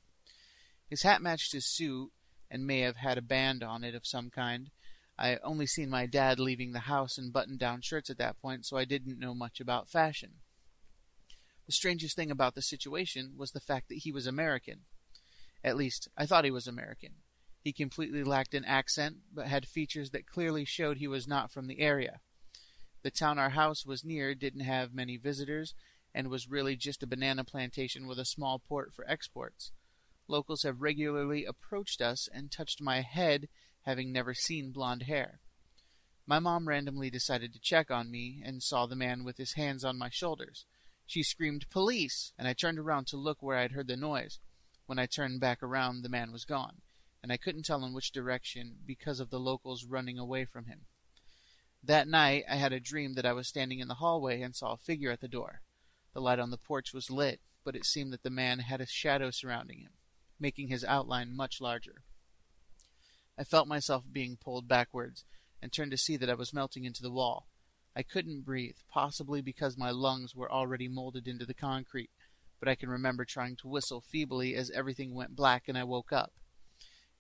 His 0.88 1.02
hat 1.02 1.24
matched 1.24 1.54
his 1.54 1.66
suit 1.66 2.12
and 2.52 2.68
may 2.68 2.82
have 2.82 2.98
had 2.98 3.18
a 3.18 3.24
band 3.24 3.64
on 3.64 3.84
it 3.84 3.96
of 3.96 4.06
some 4.06 4.30
kind. 4.30 4.70
I 5.18 5.38
only 5.38 5.66
seen 5.66 5.90
my 5.90 6.06
dad 6.06 6.40
leaving 6.40 6.74
the 6.74 6.82
house 6.82 7.18
in 7.18 7.32
button 7.32 7.58
down 7.58 7.82
shirts 7.82 8.12
at 8.12 8.20
that 8.20 8.40
point, 8.40 8.68
so 8.68 8.78
I 8.78 8.86
didn't 8.86 9.18
know 9.18 9.34
much 9.34 9.60
about 9.60 9.90
fashion. 9.90 10.34
The 11.68 11.74
strangest 11.74 12.16
thing 12.16 12.32
about 12.32 12.56
the 12.56 12.62
situation 12.62 13.34
was 13.38 13.52
the 13.52 13.60
fact 13.60 13.90
that 13.90 14.00
he 14.00 14.12
was 14.12 14.26
American. 14.26 14.86
At 15.64 15.76
least, 15.76 16.08
I 16.18 16.26
thought 16.26 16.46
he 16.46 16.52
was 16.52 16.66
American. 16.66 17.16
He 17.62 17.74
completely 17.74 18.24
lacked 18.24 18.54
an 18.54 18.64
accent, 18.64 19.18
but 19.34 19.48
had 19.48 19.68
features 19.68 20.12
that 20.12 20.26
clearly 20.26 20.64
showed 20.64 20.98
he 20.98 21.08
was 21.08 21.28
not 21.28 21.52
from 21.52 21.68
the 21.68 21.82
area. 21.82 22.22
The 23.04 23.12
town 23.12 23.38
our 23.38 23.50
house 23.50 23.86
was 23.86 24.06
near 24.06 24.34
didn't 24.34 24.62
have 24.62 24.94
many 24.94 25.18
visitors, 25.18 25.76
and 26.14 26.30
was 26.30 26.50
really 26.50 26.78
just 26.78 27.04
a 27.04 27.08
banana 27.08 27.44
plantation 27.44 28.08
with 28.08 28.18
a 28.18 28.26
small 28.26 28.60
port 28.60 28.94
for 28.94 29.08
exports. 29.10 29.72
Locals 30.30 30.64
have 30.64 30.82
regularly 30.82 31.44
approached 31.46 32.02
us 32.02 32.30
and 32.34 32.50
touched 32.50 32.82
my 32.82 33.02
head, 33.02 33.50
having 33.82 34.12
never 34.12 34.34
seen 34.34 34.72
blond 34.72 35.04
hair. 35.04 35.42
My 36.26 36.40
mom 36.40 36.68
randomly 36.68 37.10
decided 37.10 37.54
to 37.54 37.60
check 37.60 37.92
on 37.92 38.10
me 38.10 38.42
and 38.44 38.64
saw 38.64 38.86
the 38.86 38.96
man 38.96 39.24
with 39.24 39.38
his 39.38 39.54
hands 39.54 39.84
on 39.84 39.98
my 39.98 40.10
shoulders. 40.10 40.66
She 41.08 41.24
screamed, 41.24 41.70
Police! 41.70 42.34
and 42.38 42.50
I 42.50 42.54
turned 42.54 42.78
around 42.78 43.08
to 43.08 43.18
look 43.18 43.42
where 43.42 43.58
I 43.58 43.62
had 43.62 43.72
heard 43.72 43.88
the 43.88 43.96
noise. 43.96 44.40
When 44.88 45.00
I 45.00 45.06
turned 45.06 45.40
back 45.40 45.64
around, 45.64 46.02
the 46.02 46.10
man 46.10 46.34
was 46.34 46.44
gone, 46.44 46.82
and 47.24 47.32
I 47.32 47.38
couldn't 47.38 47.64
tell 47.64 47.86
in 47.86 47.94
which 47.94 48.12
direction 48.12 48.80
because 48.86 49.22
of 49.22 49.30
the 49.30 49.40
locals 49.40 49.86
running 49.86 50.20
away 50.20 50.44
from 50.44 50.66
him. 50.66 50.82
That 51.82 52.10
night, 52.10 52.44
I 52.50 52.58
had 52.58 52.74
a 52.74 52.82
dream 52.82 53.14
that 53.14 53.26
I 53.26 53.32
was 53.32 53.48
standing 53.48 53.80
in 53.80 53.88
the 53.88 53.96
hallway 53.96 54.42
and 54.42 54.54
saw 54.54 54.74
a 54.74 54.78
figure 54.78 55.10
at 55.10 55.22
the 55.22 55.30
door. 55.30 55.62
The 56.14 56.20
light 56.20 56.40
on 56.40 56.52
the 56.52 56.58
porch 56.58 56.94
was 56.94 57.10
lit, 57.10 57.40
but 57.64 57.76
it 57.76 57.86
seemed 57.86 58.12
that 58.12 58.24
the 58.24 58.30
man 58.30 58.60
had 58.60 58.82
a 58.82 58.86
shadow 58.86 59.32
surrounding 59.32 59.80
him, 59.80 59.94
making 60.38 60.68
his 60.68 60.84
outline 60.84 61.34
much 61.34 61.62
larger. 61.62 62.04
I 63.38 63.46
felt 63.46 63.68
myself 63.68 64.04
being 64.12 64.36
pulled 64.36 64.68
backwards, 64.68 65.24
and 65.62 65.72
turned 65.72 65.92
to 65.92 65.98
see 65.98 66.18
that 66.18 66.30
I 66.30 66.34
was 66.34 66.54
melting 66.54 66.84
into 66.84 67.02
the 67.02 67.12
wall. 67.12 67.48
I 67.98 68.04
couldn't 68.04 68.46
breathe, 68.46 68.76
possibly 68.92 69.42
because 69.42 69.76
my 69.76 69.90
lungs 69.90 70.36
were 70.36 70.52
already 70.52 70.88
molded 70.88 71.28
into 71.28 71.48
the 71.48 71.56
concrete, 71.56 72.12
but 72.60 72.70
I 72.70 72.76
can 72.76 72.90
remember 72.90 73.26
trying 73.26 73.56
to 73.56 73.68
whistle 73.68 74.02
feebly 74.02 74.54
as 74.54 74.70
everything 74.70 75.16
went 75.16 75.36
black 75.36 75.64
and 75.68 75.76
I 75.76 75.84
woke 75.84 76.14
up. 76.14 76.32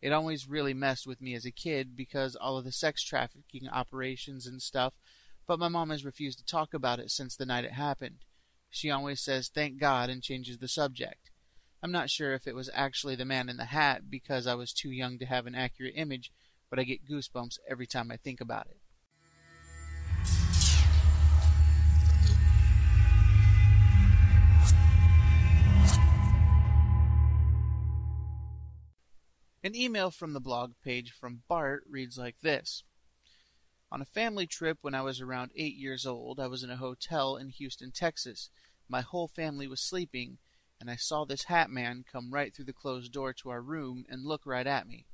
It 0.04 0.14
always 0.14 0.48
really 0.48 0.76
messed 0.76 1.08
with 1.08 1.20
me 1.20 1.34
as 1.34 1.48
a 1.48 1.52
kid 1.52 1.96
because 1.96 2.36
all 2.36 2.60
of 2.60 2.64
the 2.64 2.72
sex 2.72 3.04
trafficking 3.04 3.68
operations 3.68 4.46
and 4.46 4.62
stuff, 4.62 4.94
but 5.48 5.58
my 5.58 5.68
mom 5.68 5.90
has 5.90 6.06
refused 6.06 6.38
to 6.38 6.46
talk 6.46 6.76
about 6.76 7.00
it 7.00 7.10
since 7.10 7.36
the 7.36 7.48
night 7.48 7.66
it 7.66 7.74
happened. 7.74 8.20
She 8.70 8.92
always 8.92 9.24
says 9.24 9.50
thank 9.50 9.80
God 9.80 10.12
and 10.12 10.22
changes 10.22 10.60
the 10.60 10.68
subject. 10.68 11.32
I'm 11.82 11.92
not 11.92 12.12
sure 12.12 12.36
if 12.36 12.46
it 12.46 12.54
was 12.54 12.70
actually 12.72 13.16
the 13.16 13.26
man 13.26 13.50
in 13.50 13.58
the 13.58 13.66
hat 13.66 14.12
because 14.12 14.46
I 14.46 14.54
was 14.54 14.72
too 14.74 14.92
young 14.92 15.18
to 15.18 15.26
have 15.26 15.48
an 15.48 15.56
accurate 15.56 15.96
image, 15.96 16.32
but 16.70 16.78
I 16.78 16.84
get 16.84 17.10
goosebumps 17.10 17.58
every 17.68 17.88
time 17.88 18.12
I 18.12 18.18
think 18.18 18.40
about 18.40 18.68
it. 18.68 18.78
An 29.64 29.76
email 29.76 30.12
from 30.12 30.34
the 30.34 30.40
blog 30.40 30.74
page 30.84 31.12
from 31.12 31.42
Bart 31.48 31.84
reads 31.90 32.16
like 32.16 32.42
this 32.42 32.84
On 33.92 34.04
a 34.04 34.06
family 34.06 34.46
trip 34.46 34.78
when 34.82 34.94
I 34.94 35.02
was 35.02 35.20
around 35.20 35.50
eight 35.56 35.76
years 35.76 36.06
old, 36.06 36.40
I 36.40 36.46
was 36.46 36.62
in 36.62 36.70
a 36.70 36.78
hotel 36.78 37.36
in 37.36 37.50
Houston, 37.50 37.92
Texas. 37.92 38.52
My 38.88 39.02
whole 39.02 39.28
family 39.28 39.66
was 39.66 39.82
sleeping, 39.82 40.38
and 40.80 40.92
I 40.92 40.96
saw 40.96 41.26
this 41.26 41.46
hat 41.46 41.72
man 41.72 42.06
come 42.10 42.32
right 42.32 42.54
through 42.54 42.66
the 42.66 42.72
closed 42.72 43.12
door 43.12 43.34
to 43.34 43.50
our 43.50 43.62
room 43.62 44.06
and 44.08 44.24
look 44.24 44.46
right 44.46 44.68
at 44.68 44.88
me. 44.88 45.08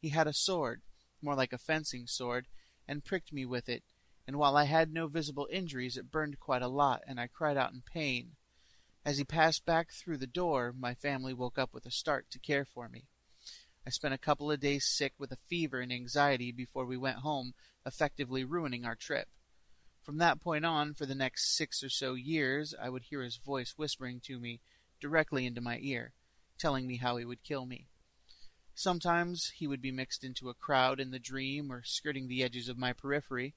He 0.00 0.10
had 0.10 0.28
a 0.28 0.32
sword, 0.32 0.82
more 1.20 1.34
like 1.34 1.52
a 1.52 1.58
fencing 1.58 2.06
sword, 2.06 2.46
and 2.86 3.04
pricked 3.04 3.32
me 3.32 3.44
with 3.44 3.68
it, 3.68 3.82
and 4.24 4.38
while 4.38 4.56
I 4.56 4.64
had 4.64 4.92
no 4.92 5.08
visible 5.08 5.48
injuries, 5.50 5.96
it 5.96 6.12
burned 6.12 6.38
quite 6.38 6.62
a 6.62 6.68
lot, 6.68 7.02
and 7.08 7.18
I 7.18 7.26
cried 7.26 7.56
out 7.56 7.72
in 7.72 7.82
pain. 7.82 8.36
As 9.04 9.18
he 9.18 9.24
passed 9.24 9.66
back 9.66 9.90
through 9.90 10.18
the 10.18 10.28
door, 10.28 10.72
my 10.72 10.94
family 10.94 11.34
woke 11.34 11.58
up 11.58 11.74
with 11.74 11.86
a 11.86 11.90
start 11.90 12.30
to 12.30 12.38
care 12.38 12.64
for 12.64 12.88
me. 12.88 13.08
I 13.86 13.90
spent 13.90 14.14
a 14.14 14.18
couple 14.18 14.50
of 14.50 14.60
days 14.60 14.86
sick 14.86 15.14
with 15.18 15.32
a 15.32 15.38
fever 15.48 15.80
and 15.80 15.92
anxiety 15.92 16.52
before 16.52 16.84
we 16.84 16.96
went 16.96 17.18
home, 17.18 17.54
effectively 17.86 18.44
ruining 18.44 18.84
our 18.84 18.94
trip. 18.94 19.28
From 20.02 20.18
that 20.18 20.40
point 20.40 20.64
on, 20.64 20.94
for 20.94 21.06
the 21.06 21.14
next 21.14 21.56
six 21.56 21.82
or 21.82 21.88
so 21.88 22.14
years, 22.14 22.74
I 22.80 22.88
would 22.90 23.04
hear 23.04 23.22
his 23.22 23.36
voice 23.36 23.74
whispering 23.76 24.20
to 24.24 24.38
me 24.38 24.60
directly 25.00 25.46
into 25.46 25.60
my 25.60 25.78
ear, 25.80 26.12
telling 26.58 26.86
me 26.86 26.98
how 26.98 27.16
he 27.16 27.24
would 27.24 27.42
kill 27.42 27.64
me. 27.64 27.86
Sometimes 28.74 29.52
he 29.56 29.66
would 29.66 29.82
be 29.82 29.92
mixed 29.92 30.24
into 30.24 30.48
a 30.48 30.54
crowd 30.54 31.00
in 31.00 31.10
the 31.10 31.18
dream 31.18 31.70
or 31.70 31.82
skirting 31.82 32.28
the 32.28 32.42
edges 32.42 32.68
of 32.68 32.78
my 32.78 32.92
periphery. 32.92 33.54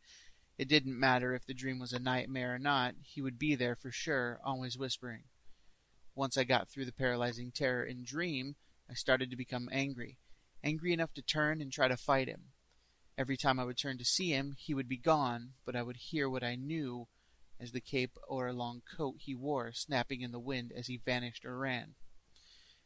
It 0.58 0.68
didn't 0.68 1.00
matter 1.00 1.34
if 1.34 1.46
the 1.46 1.53
dream 1.53 1.80
was 1.80 1.94
a 1.94 2.00
nightmare 2.00 2.56
or 2.56 2.60
not, 2.60 2.96
he 3.01 3.22
would 3.22 3.39
be 3.39 3.56
there 3.56 3.75
for 3.75 3.92
sure, 3.92 4.39
always 4.44 4.77
whispering. 4.77 5.24
Once 6.15 6.38
I 6.38 6.44
got 6.44 6.70
through 6.70 6.86
the 6.86 6.92
paralyzing 6.92 7.51
terror 7.51 7.84
in 7.84 8.03
dream, 8.03 8.56
I 8.90 8.94
started 8.94 9.30
to 9.30 9.36
become 9.36 9.70
angry, 9.72 10.18
angry 10.63 10.94
enough 10.94 11.13
to 11.13 11.22
turn 11.22 11.62
and 11.62 11.72
try 11.72 11.88
to 11.88 11.98
fight 11.98 12.28
him. 12.28 12.52
Every 13.18 13.38
time 13.38 13.60
I 13.60 13.63
would 13.63 13.78
turn 13.78 13.98
to 14.00 14.06
see 14.06 14.30
him, 14.30 14.56
he 14.58 14.74
would 14.74 14.90
be 14.90 14.98
gone, 14.98 15.54
but 15.66 15.75
I 15.75 15.84
would 15.84 15.98
hear 15.98 16.30
what 16.30 16.44
I 16.44 16.56
knew 16.56 17.08
as 17.60 17.72
the 17.72 17.82
cape 17.82 18.18
or 18.28 18.52
long 18.52 18.82
coat 18.98 19.16
he 19.20 19.36
wore 19.36 19.72
snapping 19.72 20.22
in 20.22 20.32
the 20.32 20.40
wind 20.40 20.72
as 20.75 20.88
he 20.88 20.98
vanished 20.98 21.46
or 21.46 21.58
ran. 21.58 21.96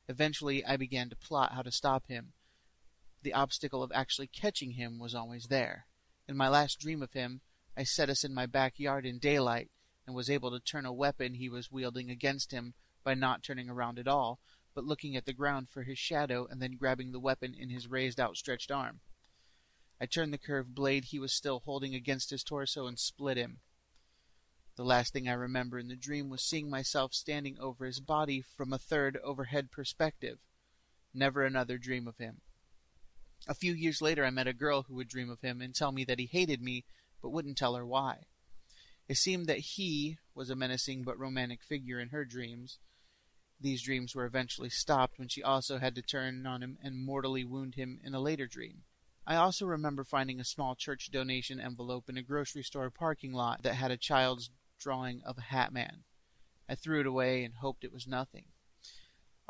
Eventually, 0.07 0.63
I 0.65 0.77
began 0.77 1.09
to 1.09 1.15
plot 1.15 1.53
how 1.53 1.61
to 1.61 1.71
stop 1.71 2.07
him. 2.07 2.33
The 3.23 3.33
obstacle 3.33 3.83
of 3.83 3.91
actually 3.93 4.27
catching 4.27 4.71
him 4.71 4.99
was 4.99 5.15
always 5.15 5.47
there. 5.47 5.87
In 6.27 6.37
my 6.37 6.47
last 6.47 6.79
dream 6.79 7.01
of 7.01 7.13
him, 7.13 7.41
I 7.75 7.83
set 7.83 8.09
us 8.09 8.23
in 8.23 8.33
my 8.33 8.45
backyard 8.45 9.05
in 9.05 9.19
daylight 9.19 9.69
and 10.05 10.15
was 10.15 10.29
able 10.29 10.51
to 10.51 10.59
turn 10.59 10.85
a 10.85 10.93
weapon 10.93 11.33
he 11.33 11.49
was 11.49 11.71
wielding 11.71 12.09
against 12.09 12.51
him 12.51 12.73
by 13.03 13.13
not 13.13 13.43
turning 13.43 13.69
around 13.69 13.99
at 13.99 14.07
all, 14.07 14.39
but 14.77 14.85
looking 14.85 15.15
at 15.15 15.25
the 15.25 15.33
ground 15.33 15.67
for 15.67 15.81
his 15.81 15.97
shadow 15.97 16.45
and 16.51 16.61
then 16.61 16.77
grabbing 16.77 17.11
the 17.11 17.19
weapon 17.19 17.55
in 17.57 17.71
his 17.71 17.87
raised 17.87 18.19
outstretched 18.19 18.69
arm. 18.69 18.99
I 19.99 20.05
turned 20.05 20.31
the 20.31 20.37
curved 20.37 20.75
blade 20.75 21.05
he 21.05 21.17
was 21.17 21.33
still 21.33 21.63
holding 21.65 21.95
against 21.95 22.29
his 22.29 22.43
torso 22.43 22.85
and 22.85 22.99
split 22.99 23.37
him. 23.37 23.57
The 24.75 24.83
last 24.83 25.13
thing 25.13 25.27
I 25.27 25.33
remember 25.33 25.79
in 25.79 25.87
the 25.87 25.95
dream 25.95 26.29
was 26.29 26.43
seeing 26.43 26.69
myself 26.69 27.15
standing 27.15 27.57
over 27.59 27.87
his 27.87 27.99
body 27.99 28.43
from 28.55 28.71
a 28.71 28.77
third 28.77 29.17
overhead 29.23 29.71
perspective. 29.71 30.37
Never 31.11 31.43
another 31.43 31.79
dream 31.79 32.07
of 32.07 32.19
him. 32.19 32.41
A 33.47 33.55
few 33.55 33.73
years 33.73 33.99
later, 33.99 34.23
I 34.23 34.29
met 34.29 34.45
a 34.45 34.53
girl 34.53 34.83
who 34.83 34.93
would 34.93 35.07
dream 35.07 35.31
of 35.31 35.41
him 35.41 35.59
and 35.59 35.73
tell 35.73 35.91
me 35.91 36.03
that 36.03 36.19
he 36.19 36.27
hated 36.27 36.61
me, 36.61 36.85
but 37.19 37.31
wouldn't 37.31 37.57
tell 37.57 37.73
her 37.73 37.85
why. 37.85 38.25
It 39.09 39.17
seemed 39.17 39.47
that 39.47 39.57
he 39.57 40.19
was 40.35 40.51
a 40.51 40.55
menacing 40.55 41.01
but 41.01 41.17
romantic 41.17 41.63
figure 41.63 41.99
in 41.99 42.09
her 42.09 42.25
dreams, 42.25 42.77
these 43.59 43.81
dreams 43.81 44.15
were 44.15 44.25
eventually 44.25 44.69
stopped 44.69 45.17
when 45.17 45.27
she 45.27 45.41
also 45.41 45.79
had 45.79 45.95
to 45.95 46.01
turn 46.01 46.45
on 46.45 46.61
him 46.61 46.77
and 46.83 47.03
mortally 47.03 47.43
wound 47.43 47.75
him 47.75 47.99
in 48.03 48.13
a 48.13 48.19
later 48.19 48.45
dream. 48.45 48.83
I 49.25 49.35
also 49.35 49.65
remember 49.65 50.03
finding 50.03 50.39
a 50.39 50.45
small 50.45 50.75
church 50.75 51.09
donation 51.11 51.59
envelope 51.59 52.07
in 52.07 52.17
a 52.17 52.21
grocery 52.21 52.63
store 52.63 52.89
parking 52.89 53.33
lot 53.33 53.63
that 53.63 53.75
had 53.75 53.91
a 53.91 53.97
child's 53.97 54.51
drawing 54.79 55.21
of 55.25 55.37
a 55.37 55.41
hat 55.41 55.73
man. 55.73 56.03
I 56.69 56.75
threw 56.75 57.01
it 57.01 57.07
away 57.07 57.43
and 57.43 57.55
hoped 57.55 57.83
it 57.83 57.91
was 57.91 58.07
nothing. 58.07 58.45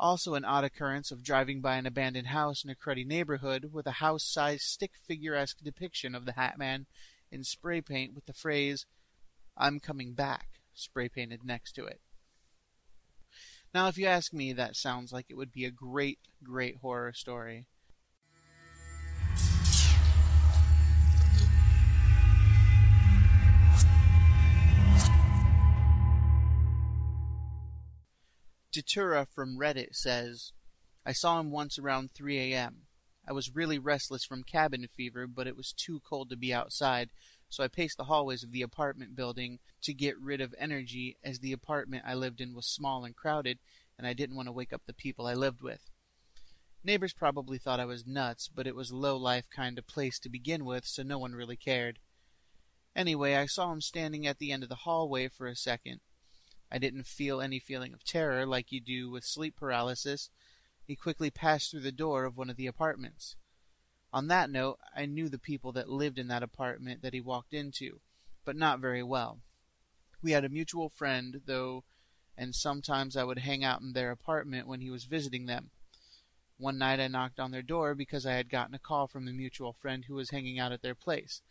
Also, 0.00 0.34
an 0.34 0.44
odd 0.44 0.64
occurrence 0.64 1.10
of 1.10 1.24
driving 1.24 1.60
by 1.60 1.76
an 1.76 1.86
abandoned 1.86 2.28
house 2.28 2.64
in 2.64 2.70
a 2.70 2.74
cruddy 2.74 3.04
neighborhood 3.04 3.70
with 3.72 3.86
a 3.86 3.92
house 3.92 4.24
sized 4.24 4.62
stick 4.62 4.92
figure 5.06 5.34
esque 5.34 5.58
depiction 5.62 6.14
of 6.14 6.24
the 6.24 6.32
Hat 6.32 6.56
Man 6.56 6.86
in 7.30 7.42
spray 7.42 7.80
paint 7.80 8.14
with 8.14 8.26
the 8.26 8.32
phrase, 8.32 8.86
I'm 9.56 9.80
coming 9.80 10.12
back, 10.14 10.60
spray 10.72 11.08
painted 11.08 11.44
next 11.44 11.72
to 11.72 11.84
it. 11.84 12.00
Now, 13.74 13.88
if 13.88 13.98
you 13.98 14.06
ask 14.06 14.32
me, 14.32 14.52
that 14.54 14.76
sounds 14.76 15.12
like 15.12 15.26
it 15.28 15.36
would 15.36 15.52
be 15.52 15.64
a 15.66 15.70
great, 15.70 16.18
great 16.42 16.78
horror 16.78 17.12
story. 17.12 17.66
Datura 28.72 29.26
from 29.26 29.58
Reddit 29.58 29.94
says, 29.94 30.52
I 31.04 31.12
saw 31.12 31.40
him 31.40 31.50
once 31.50 31.78
around 31.78 32.12
3 32.12 32.52
a.m. 32.52 32.82
I 33.26 33.32
was 33.32 33.54
really 33.54 33.78
restless 33.78 34.24
from 34.24 34.44
cabin 34.44 34.86
fever, 34.96 35.26
but 35.26 35.46
it 35.46 35.56
was 35.56 35.72
too 35.72 36.00
cold 36.08 36.30
to 36.30 36.36
be 36.36 36.54
outside, 36.54 37.10
so 37.48 37.64
I 37.64 37.68
paced 37.68 37.96
the 37.96 38.04
hallways 38.04 38.42
of 38.42 38.52
the 38.52 38.62
apartment 38.62 39.16
building 39.16 39.58
to 39.82 39.94
get 39.94 40.18
rid 40.18 40.40
of 40.40 40.54
energy 40.58 41.16
as 41.24 41.38
the 41.38 41.52
apartment 41.52 42.04
I 42.06 42.14
lived 42.14 42.40
in 42.40 42.54
was 42.54 42.66
small 42.66 43.04
and 43.04 43.16
crowded, 43.16 43.58
and 43.96 44.06
I 44.06 44.12
didn't 44.12 44.36
want 44.36 44.46
to 44.48 44.52
wake 44.52 44.72
up 44.72 44.82
the 44.86 44.92
people 44.92 45.26
I 45.26 45.34
lived 45.34 45.62
with. 45.62 45.90
Neighbors 46.84 47.12
probably 47.12 47.58
thought 47.58 47.80
I 47.80 47.84
was 47.84 48.06
nuts, 48.06 48.48
but 48.48 48.66
it 48.66 48.76
was 48.76 48.90
a 48.90 48.96
low 48.96 49.16
life 49.16 49.46
kind 49.50 49.78
of 49.78 49.86
place 49.86 50.18
to 50.20 50.28
begin 50.28 50.64
with, 50.64 50.86
so 50.86 51.02
no 51.02 51.18
one 51.18 51.34
really 51.34 51.56
cared. 51.56 51.98
Anyway, 52.94 53.34
I 53.34 53.46
saw 53.46 53.72
him 53.72 53.80
standing 53.80 54.26
at 54.26 54.38
the 54.38 54.52
end 54.52 54.62
of 54.62 54.68
the 54.68 54.74
hallway 54.76 55.28
for 55.28 55.46
a 55.46 55.56
second. 55.56 56.00
I 56.70 56.78
didn't 56.78 57.06
feel 57.06 57.40
any 57.40 57.58
feeling 57.58 57.94
of 57.94 58.04
terror 58.04 58.46
like 58.46 58.72
you 58.72 58.80
do 58.80 59.10
with 59.10 59.24
sleep 59.24 59.56
paralysis. 59.56 60.30
He 60.86 60.96
quickly 60.96 61.30
passed 61.30 61.70
through 61.70 61.80
the 61.80 61.92
door 61.92 62.24
of 62.24 62.36
one 62.36 62.50
of 62.50 62.56
the 62.56 62.66
apartments. 62.66 63.36
On 64.12 64.28
that 64.28 64.50
note, 64.50 64.78
I 64.96 65.04
knew 65.04 65.28
the 65.28 65.38
people 65.38 65.72
that 65.72 65.90
lived 65.90 66.18
in 66.18 66.28
that 66.28 66.42
apartment 66.42 67.02
that 67.02 67.12
he 67.12 67.20
walked 67.20 67.52
into, 67.52 68.00
but 68.44 68.56
not 68.56 68.80
very 68.80 69.02
well. 69.02 69.40
We 70.22 70.32
had 70.32 70.44
a 70.44 70.48
mutual 70.48 70.88
friend, 70.88 71.42
though, 71.44 71.84
and 72.36 72.54
sometimes 72.54 73.16
I 73.16 73.24
would 73.24 73.40
hang 73.40 73.64
out 73.64 73.82
in 73.82 73.92
their 73.92 74.10
apartment 74.10 74.66
when 74.66 74.80
he 74.80 74.90
was 74.90 75.04
visiting 75.04 75.46
them. 75.46 75.70
One 76.56 76.78
night 76.78 77.00
I 77.00 77.08
knocked 77.08 77.38
on 77.38 77.50
their 77.50 77.62
door 77.62 77.94
because 77.94 78.24
I 78.24 78.32
had 78.32 78.48
gotten 78.48 78.74
a 78.74 78.78
call 78.78 79.06
from 79.06 79.28
a 79.28 79.32
mutual 79.32 79.74
friend 79.74 80.04
who 80.06 80.14
was 80.14 80.30
hanging 80.30 80.58
out 80.58 80.72
at 80.72 80.82
their 80.82 80.94
place. 80.94 81.42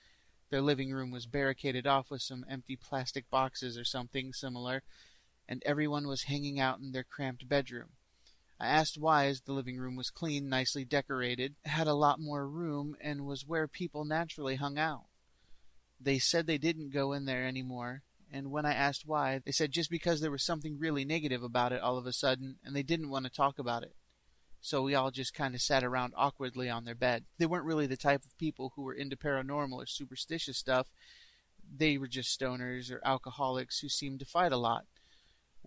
Their 0.50 0.62
living 0.62 0.92
room 0.92 1.12
was 1.12 1.26
barricaded 1.26 1.86
off 1.86 2.10
with 2.10 2.22
some 2.22 2.46
empty 2.50 2.76
plastic 2.76 3.30
boxes 3.30 3.78
or 3.78 3.84
something 3.84 4.34
similar, 4.34 4.84
and 5.48 5.62
everyone 5.66 6.08
was 6.08 6.24
hanging 6.24 6.60
out 6.60 6.80
in 6.80 6.92
their 6.92 7.04
cramped 7.04 7.48
bedroom. 7.48 7.97
I 8.60 8.68
asked 8.68 8.98
why, 8.98 9.26
as 9.28 9.42
the 9.42 9.54
living 9.54 9.78
room 9.78 9.96
was 9.96 10.10
clean, 10.10 10.50
nicely 10.50 10.84
decorated, 10.84 11.56
had 11.66 11.88
a 11.88 11.94
lot 11.94 12.20
more 12.20 12.48
room, 12.48 12.96
and 13.00 13.26
was 13.26 13.46
where 13.46 13.68
people 13.68 14.04
naturally 14.04 14.56
hung 14.56 14.80
out. 14.80 15.06
They 16.00 16.18
said 16.18 16.48
they 16.48 16.58
didn't 16.58 16.94
go 16.94 17.14
in 17.14 17.26
there 17.26 17.46
anymore, 17.46 18.02
and 18.32 18.52
when 18.52 18.66
I 18.66 18.74
asked 18.74 19.04
why, 19.06 19.40
they 19.46 19.52
said 19.52 19.72
just 19.72 19.90
because 19.90 20.22
there 20.22 20.32
was 20.32 20.44
something 20.44 20.78
really 20.80 21.06
negative 21.06 21.44
about 21.44 21.72
it 21.72 21.82
all 21.82 21.98
of 21.98 22.06
a 22.06 22.14
sudden, 22.14 22.58
and 22.64 22.76
they 22.76 22.84
didn't 22.84 23.10
want 23.10 23.26
to 23.26 23.32
talk 23.32 23.60
about 23.60 23.84
it. 23.84 23.96
So 24.60 24.82
we 24.82 24.96
all 24.96 25.12
just 25.12 25.34
kind 25.34 25.54
of 25.56 25.62
sat 25.62 25.84
around 25.84 26.14
awkwardly 26.18 26.70
on 26.70 26.84
their 26.84 26.96
bed. 26.96 27.26
They 27.38 27.46
weren't 27.46 27.66
really 27.66 27.88
the 27.88 27.96
type 27.96 28.26
of 28.26 28.38
people 28.38 28.74
who 28.76 28.82
were 28.82 28.94
into 28.94 29.16
paranormal 29.16 29.74
or 29.74 29.86
superstitious 29.86 30.58
stuff. 30.58 30.88
They 31.76 31.98
were 31.98 32.08
just 32.08 32.38
stoners 32.38 32.92
or 32.92 33.02
alcoholics 33.06 33.80
who 33.80 33.90
seemed 33.90 34.20
to 34.20 34.26
fight 34.26 34.52
a 34.52 34.58
lot. 34.58 34.86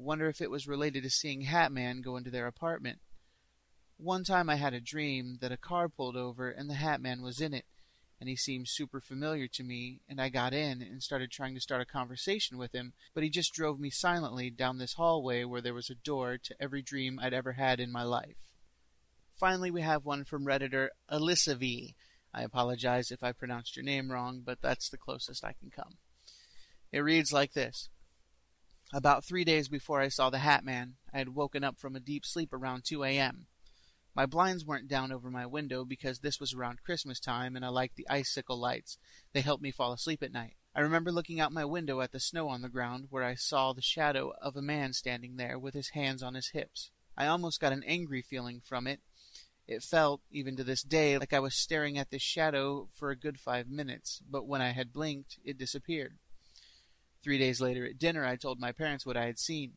Wonder 0.01 0.29
if 0.29 0.41
it 0.41 0.51
was 0.51 0.67
related 0.67 1.03
to 1.03 1.11
seeing 1.11 1.45
Hatman 1.45 2.03
go 2.03 2.17
into 2.17 2.31
their 2.31 2.47
apartment. 2.47 3.01
One 3.99 4.25
time 4.25 4.49
I 4.49 4.57
had 4.57 4.73
a 4.73 4.81
dream 4.81 5.37
that 5.43 5.53
a 5.53 5.59
car 5.59 5.91
pulled 5.91 6.17
over 6.17 6.51
and 6.51 6.71
the 6.71 6.75
Hatman 6.75 7.21
was 7.21 7.39
in 7.39 7.53
it, 7.53 7.67
and 8.19 8.27
he 8.27 8.35
seemed 8.35 8.69
super 8.69 9.03
familiar 9.03 9.47
to 9.49 9.63
me, 9.63 10.01
and 10.09 10.19
I 10.19 10.31
got 10.31 10.55
in 10.55 10.81
and 10.81 11.03
started 11.03 11.31
trying 11.31 11.55
to 11.55 11.61
start 11.61 11.83
a 11.83 11.85
conversation 11.85 12.57
with 12.57 12.75
him, 12.75 12.95
but 13.13 13.23
he 13.23 13.29
just 13.29 13.53
drove 13.53 13.79
me 13.79 13.91
silently 13.91 14.49
down 14.49 14.79
this 14.79 14.95
hallway 14.95 15.45
where 15.45 15.61
there 15.61 15.75
was 15.75 15.91
a 15.91 15.95
door 15.95 16.39
to 16.45 16.57
every 16.59 16.81
dream 16.81 17.19
I'd 17.21 17.35
ever 17.35 17.53
had 17.53 17.79
in 17.79 17.93
my 17.93 18.03
life. 18.03 18.37
Finally, 19.37 19.71
we 19.71 19.83
have 19.83 20.07
one 20.07 20.25
from 20.25 20.47
Redditor 20.47 20.89
Alyssa 21.13 21.59
V. 21.59 21.95
I 22.33 22.43
apologize 22.43 23.11
if 23.11 23.23
I 23.23 23.33
pronounced 23.33 23.77
your 23.77 23.85
name 23.85 24.11
wrong, 24.11 24.41
but 24.43 24.63
that's 24.63 24.89
the 24.89 24.99
closest 24.99 25.45
I 25.45 25.53
can 25.53 25.71
come. 25.71 25.99
It 26.91 27.01
reads 27.01 27.35
like 27.35 27.53
this 27.53 27.91
About 28.93 29.25
three 29.25 29.45
days 29.45 29.69
before 29.69 30.01
I 30.01 30.09
saw 30.09 30.31
the 30.31 30.39
Hat 30.39 30.65
Man, 30.65 30.95
I 31.15 31.19
had 31.19 31.29
woken 31.29 31.63
up 31.63 31.79
from 31.79 31.95
a 31.95 32.01
deep 32.01 32.27
sleep 32.27 32.53
around 32.53 32.85
2 32.85 33.05
a.m. 33.05 33.47
My 34.17 34.27
blinds 34.27 34.65
weren't 34.65 34.89
down 34.89 35.13
over 35.13 35.31
my 35.31 35.47
window 35.47 35.85
because 35.85 36.19
this 36.19 36.41
was 36.41 36.53
around 36.53 36.83
Christmas 36.83 37.21
time 37.21 37.55
and 37.55 37.65
I 37.65 37.69
liked 37.69 37.95
the 37.95 38.09
icicle 38.09 38.59
lights. 38.59 38.99
They 39.33 39.43
helped 39.43 39.63
me 39.63 39.71
fall 39.71 39.93
asleep 39.93 40.25
at 40.25 40.33
night. 40.33 40.57
I 40.75 40.81
remember 40.81 41.13
looking 41.13 41.39
out 41.39 41.53
my 41.53 41.65
window 41.65 42.01
at 42.01 42.11
the 42.11 42.19
snow 42.19 42.49
on 42.49 42.63
the 42.63 42.69
ground 42.69 43.07
where 43.11 43.23
I 43.23 43.37
saw 43.37 43.73
the 43.73 43.81
shadow 43.81 44.33
of 44.43 44.57
a 44.57 44.63
man 44.63 44.93
standing 44.93 45.37
there 45.37 45.57
with 45.57 45.75
his 45.75 45.91
hands 45.91 46.21
on 46.21 46.35
his 46.35 46.49
hips. 46.49 46.91
I 47.17 47.29
almost 47.29 47.61
got 47.61 47.73
an 47.73 47.85
angry 47.87 48.23
feeling 48.23 48.61
from 48.61 48.89
it. 48.89 49.01
It 49.69 49.85
felt, 49.85 50.21
even 50.33 50.57
to 50.57 50.65
this 50.65 50.83
day, 50.83 51.17
like 51.17 51.33
I 51.33 51.39
was 51.39 51.55
staring 51.55 51.97
at 51.97 52.11
this 52.11 52.23
shadow 52.23 52.89
for 52.93 53.11
a 53.11 53.17
good 53.17 53.39
five 53.39 53.69
minutes, 53.69 54.21
but 54.29 54.49
when 54.49 54.61
I 54.61 54.71
had 54.71 54.93
blinked, 54.93 55.39
it 55.45 55.59
disappeared. 55.59 56.19
Three 57.23 57.39
days 57.39 57.61
later 57.61 57.85
at 57.85 57.99
dinner, 57.99 58.25
I 58.25 58.37
told 58.37 58.59
my 58.59 58.73
parents 58.73 59.05
what 59.05 59.17
I 59.17 59.27
had 59.27 59.39
seen. 59.39 59.73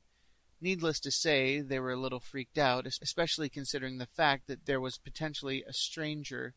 Needless 0.62 1.00
to 1.02 1.12
say, 1.12 1.60
they 1.60 1.80
were 1.80 1.92
a 1.92 2.00
little 2.00 2.22
freaked 2.22 2.58
out, 2.58 2.88
especially 3.02 3.50
considering 3.50 3.98
the 3.98 4.06
fact 4.06 4.48
that 4.48 4.66
there 4.66 4.80
was 4.80 4.98
potentially 4.98 5.64
a 5.68 5.74
stranger 5.74 6.54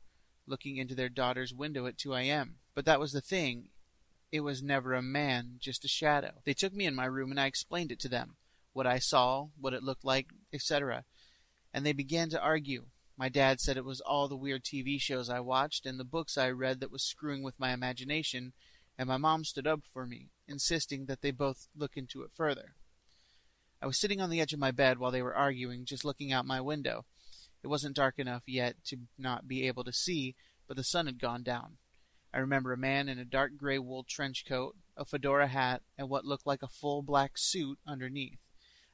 looking 0.46 0.76
into 0.76 0.94
their 0.94 1.08
daughter's 1.08 1.52
window 1.52 1.86
at 1.86 1.98
2 1.98 2.14
a.m. 2.14 2.56
But 2.74 2.84
that 2.84 3.00
was 3.00 3.12
the 3.12 3.20
thing. 3.20 3.70
It 4.30 4.40
was 4.40 4.62
never 4.62 4.94
a 4.94 5.02
man, 5.02 5.56
just 5.58 5.84
a 5.84 5.88
shadow. 5.88 6.34
They 6.44 6.54
took 6.54 6.72
me 6.72 6.86
in 6.86 6.94
my 6.94 7.06
room 7.06 7.30
and 7.30 7.40
I 7.40 7.46
explained 7.46 7.90
it 7.90 8.00
to 8.00 8.08
them 8.08 8.36
what 8.72 8.86
I 8.86 8.98
saw, 8.98 9.48
what 9.58 9.72
it 9.72 9.82
looked 9.82 10.04
like, 10.04 10.28
etc. 10.52 11.04
And 11.72 11.84
they 11.84 11.92
began 11.92 12.28
to 12.30 12.40
argue. 12.40 12.84
My 13.16 13.30
dad 13.30 13.60
said 13.60 13.78
it 13.78 13.84
was 13.86 14.02
all 14.02 14.28
the 14.28 14.36
weird 14.36 14.62
TV 14.62 15.00
shows 15.00 15.30
I 15.30 15.40
watched 15.40 15.86
and 15.86 15.98
the 15.98 16.04
books 16.04 16.36
I 16.36 16.50
read 16.50 16.80
that 16.80 16.92
was 16.92 17.02
screwing 17.02 17.42
with 17.42 17.58
my 17.58 17.72
imagination, 17.72 18.52
and 18.98 19.08
my 19.08 19.16
mom 19.16 19.44
stood 19.44 19.66
up 19.66 19.80
for 19.90 20.06
me, 20.06 20.28
insisting 20.48 21.06
that 21.06 21.22
they 21.22 21.30
both 21.30 21.68
look 21.76 21.96
into 21.96 22.22
it 22.22 22.30
further. 22.34 22.74
I 23.80 23.86
was 23.86 23.98
sitting 23.98 24.20
on 24.20 24.30
the 24.30 24.40
edge 24.40 24.52
of 24.52 24.58
my 24.58 24.70
bed 24.70 24.98
while 24.98 25.10
they 25.10 25.22
were 25.22 25.34
arguing, 25.34 25.84
just 25.84 26.04
looking 26.04 26.32
out 26.32 26.46
my 26.46 26.60
window. 26.60 27.04
It 27.62 27.68
wasn't 27.68 27.96
dark 27.96 28.18
enough 28.18 28.42
yet 28.46 28.76
to 28.86 28.96
not 29.18 29.48
be 29.48 29.66
able 29.66 29.84
to 29.84 29.92
see, 29.92 30.34
but 30.66 30.76
the 30.76 30.84
sun 30.84 31.06
had 31.06 31.20
gone 31.20 31.42
down. 31.42 31.78
I 32.32 32.38
remember 32.38 32.72
a 32.72 32.78
man 32.78 33.08
in 33.08 33.18
a 33.18 33.24
dark 33.24 33.56
gray 33.56 33.78
wool 33.78 34.04
trench 34.04 34.44
coat, 34.46 34.76
a 34.96 35.04
fedora 35.04 35.48
hat, 35.48 35.82
and 35.96 36.08
what 36.08 36.24
looked 36.24 36.46
like 36.46 36.62
a 36.62 36.68
full 36.68 37.02
black 37.02 37.32
suit 37.36 37.78
underneath. 37.86 38.38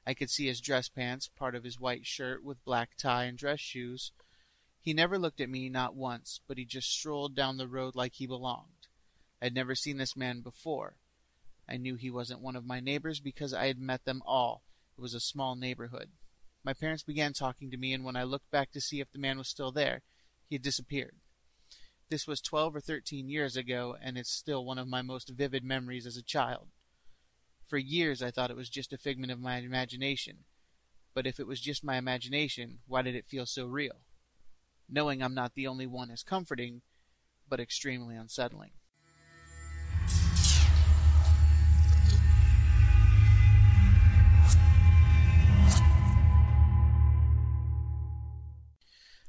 I 0.06 0.14
could 0.14 0.30
see 0.30 0.46
his 0.46 0.60
dress 0.60 0.88
pants, 0.88 1.28
part 1.28 1.54
of 1.54 1.64
his 1.64 1.78
white 1.78 2.06
shirt 2.06 2.44
with 2.44 2.64
black 2.64 2.96
tie 2.96 3.24
and 3.24 3.38
dress 3.38 3.60
shoes. 3.60 4.12
He 4.80 4.92
never 4.92 5.18
looked 5.18 5.40
at 5.40 5.50
me, 5.50 5.68
not 5.68 5.94
once, 5.94 6.40
but 6.48 6.58
he 6.58 6.64
just 6.64 6.90
strolled 6.90 7.36
down 7.36 7.56
the 7.56 7.68
road 7.68 7.94
like 7.94 8.14
he 8.14 8.26
belonged. 8.26 8.88
I 9.40 9.46
had 9.46 9.54
never 9.54 9.74
seen 9.74 9.96
this 9.96 10.16
man 10.16 10.40
before. 10.40 10.96
I 11.72 11.78
knew 11.78 11.96
he 11.96 12.10
wasn't 12.10 12.42
one 12.42 12.54
of 12.54 12.66
my 12.66 12.80
neighbors 12.80 13.18
because 13.18 13.54
I 13.54 13.66
had 13.68 13.78
met 13.78 14.04
them 14.04 14.22
all, 14.26 14.62
it 14.98 15.00
was 15.00 15.14
a 15.14 15.20
small 15.20 15.56
neighborhood. 15.56 16.10
My 16.62 16.74
parents 16.74 17.02
began 17.02 17.32
talking 17.32 17.70
to 17.70 17.78
me, 17.78 17.94
and 17.94 18.04
when 18.04 18.14
I 18.14 18.24
looked 18.24 18.50
back 18.50 18.72
to 18.72 18.80
see 18.80 19.00
if 19.00 19.10
the 19.10 19.18
man 19.18 19.38
was 19.38 19.48
still 19.48 19.72
there, 19.72 20.02
he 20.50 20.56
had 20.56 20.62
disappeared. 20.62 21.16
This 22.10 22.26
was 22.26 22.42
12 22.42 22.76
or 22.76 22.80
13 22.80 23.30
years 23.30 23.56
ago, 23.56 23.96
and 24.02 24.18
it's 24.18 24.30
still 24.30 24.66
one 24.66 24.76
of 24.76 24.86
my 24.86 25.00
most 25.00 25.30
vivid 25.30 25.64
memories 25.64 26.04
as 26.04 26.18
a 26.18 26.22
child. 26.22 26.68
For 27.68 27.78
years 27.78 28.22
I 28.22 28.30
thought 28.30 28.50
it 28.50 28.56
was 28.56 28.68
just 28.68 28.92
a 28.92 28.98
figment 28.98 29.32
of 29.32 29.40
my 29.40 29.56
imagination. 29.56 30.44
But 31.14 31.26
if 31.26 31.40
it 31.40 31.46
was 31.46 31.58
just 31.58 31.82
my 31.82 31.96
imagination, 31.96 32.80
why 32.86 33.00
did 33.00 33.14
it 33.14 33.26
feel 33.26 33.46
so 33.46 33.64
real? 33.64 34.02
Knowing 34.90 35.22
I'm 35.22 35.34
not 35.34 35.54
the 35.54 35.66
only 35.66 35.86
one 35.86 36.10
is 36.10 36.22
comforting, 36.22 36.82
but 37.48 37.60
extremely 37.60 38.14
unsettling. 38.14 38.72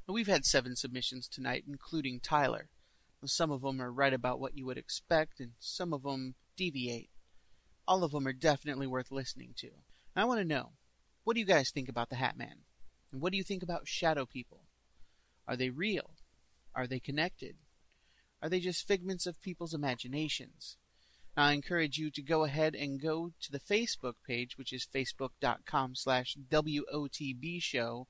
We've 0.08 0.28
had 0.28 0.46
seven 0.46 0.76
submissions 0.76 1.28
tonight, 1.28 1.64
including 1.68 2.20
Tyler. 2.20 2.70
Some 3.26 3.52
of 3.52 3.62
them 3.62 3.82
are 3.82 3.92
right 3.92 4.14
about 4.14 4.40
what 4.40 4.56
you 4.56 4.66
would 4.66 4.78
expect, 4.78 5.40
and 5.40 5.52
some 5.60 5.92
of 5.92 6.04
them 6.04 6.36
deviate. 6.56 7.10
All 7.88 8.04
of 8.04 8.12
them 8.12 8.28
are 8.28 8.34
definitely 8.34 8.86
worth 8.86 9.12
listening 9.12 9.54
to. 9.58 9.70
I 10.16 10.26
want 10.26 10.40
to 10.40 10.46
know, 10.46 10.74
what 11.24 11.34
do 11.34 11.40
you 11.40 11.46
guys 11.46 11.72
think 11.72 11.90
about 11.90 12.10
the 12.10 12.18
Hat 12.18 12.38
Man? 12.38 12.58
And 13.12 13.22
what 13.22 13.32
do 13.32 13.38
you 13.38 13.44
think 13.44 13.64
about 13.64 13.88
shadow 13.88 14.26
people? 14.26 14.66
Are 15.48 15.56
they 15.56 15.70
real? 15.70 16.12
Are 16.76 16.86
they 16.86 17.00
connected? 17.00 17.56
Are 18.42 18.50
they 18.50 18.60
just 18.60 18.88
figments 18.88 19.26
of 19.26 19.42
people's 19.42 19.74
imaginations? 19.74 20.78
Now, 21.36 21.46
I 21.46 21.54
encourage 21.54 21.98
you 21.98 22.12
to 22.12 22.22
go 22.22 22.44
ahead 22.44 22.76
and 22.76 23.02
go 23.02 23.32
to 23.42 23.52
the 23.52 23.60
Facebook 23.60 24.14
page, 24.26 24.56
which 24.56 24.72
is 24.72 24.88
facebook.com 24.94 25.96
slash 25.96 26.38
WOTB 26.50 27.60
show, 27.60 28.06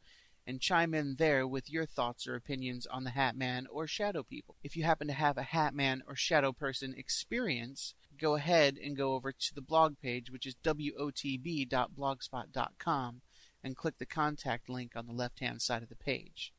and 0.45 0.59
chime 0.59 0.93
in 0.93 1.15
there 1.17 1.47
with 1.47 1.69
your 1.69 1.85
thoughts 1.85 2.27
or 2.27 2.35
opinions 2.35 2.85
on 2.85 3.05
the 3.05 3.11
Hat 3.11 3.37
Man 3.37 3.65
or 3.71 3.87
Shadow 3.87 4.23
People. 4.23 4.57
If 4.61 4.75
you 4.75 4.83
happen 4.83 5.07
to 5.07 5.13
have 5.13 5.37
a 5.37 5.43
Hat 5.43 5.73
Man 5.73 6.03
or 6.05 6.17
Shadow 6.17 6.51
Person 6.51 6.93
experience, 6.97 7.95
go 8.19 8.35
ahead 8.35 8.77
and 8.77 8.97
go 8.97 9.13
over 9.13 9.31
to 9.31 9.55
the 9.55 9.61
blog 9.61 10.01
page, 10.01 10.29
which 10.29 10.45
is 10.45 10.55
wotb.blogspot.com, 10.63 13.21
and 13.63 13.77
click 13.77 13.99
the 13.99 14.05
contact 14.05 14.67
link 14.67 14.97
on 14.97 15.07
the 15.07 15.13
left 15.13 15.39
hand 15.39 15.61
side 15.61 15.81
of 15.81 15.87
the 15.87 15.95
page. 15.95 16.51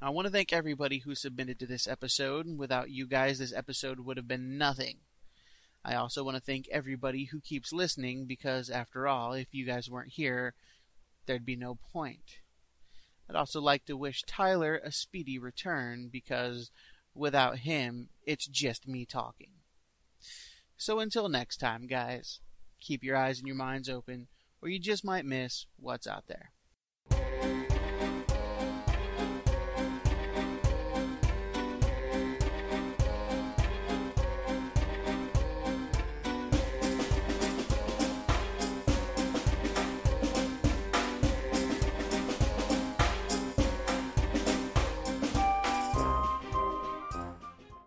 Now, 0.00 0.06
I 0.06 0.10
want 0.10 0.26
to 0.26 0.32
thank 0.32 0.52
everybody 0.52 0.98
who 0.98 1.16
submitted 1.16 1.58
to 1.58 1.66
this 1.66 1.88
episode. 1.88 2.46
Without 2.56 2.90
you 2.90 3.08
guys, 3.08 3.40
this 3.40 3.52
episode 3.52 3.98
would 4.00 4.16
have 4.16 4.28
been 4.28 4.56
nothing. 4.56 4.98
I 5.84 5.94
also 5.94 6.22
want 6.22 6.36
to 6.36 6.42
thank 6.42 6.68
everybody 6.70 7.24
who 7.24 7.40
keeps 7.40 7.72
listening 7.72 8.26
because, 8.26 8.70
after 8.70 9.08
all, 9.08 9.32
if 9.32 9.48
you 9.52 9.66
guys 9.66 9.90
weren't 9.90 10.12
here, 10.12 10.54
there'd 11.26 11.44
be 11.44 11.56
no 11.56 11.76
point. 11.92 12.38
I'd 13.28 13.36
also 13.36 13.60
like 13.60 13.84
to 13.86 13.96
wish 13.96 14.22
Tyler 14.22 14.80
a 14.82 14.92
speedy 14.92 15.38
return 15.38 16.08
because 16.12 16.70
without 17.14 17.58
him, 17.58 18.08
it's 18.24 18.46
just 18.46 18.86
me 18.86 19.04
talking. 19.04 19.50
So 20.76 21.00
until 21.00 21.28
next 21.28 21.58
time, 21.58 21.86
guys, 21.86 22.40
keep 22.80 23.02
your 23.02 23.16
eyes 23.16 23.38
and 23.38 23.46
your 23.46 23.56
minds 23.56 23.88
open, 23.88 24.28
or 24.60 24.68
you 24.68 24.78
just 24.78 25.04
might 25.04 25.24
miss 25.24 25.66
what's 25.76 26.06
out 26.06 26.24
there. 26.28 26.52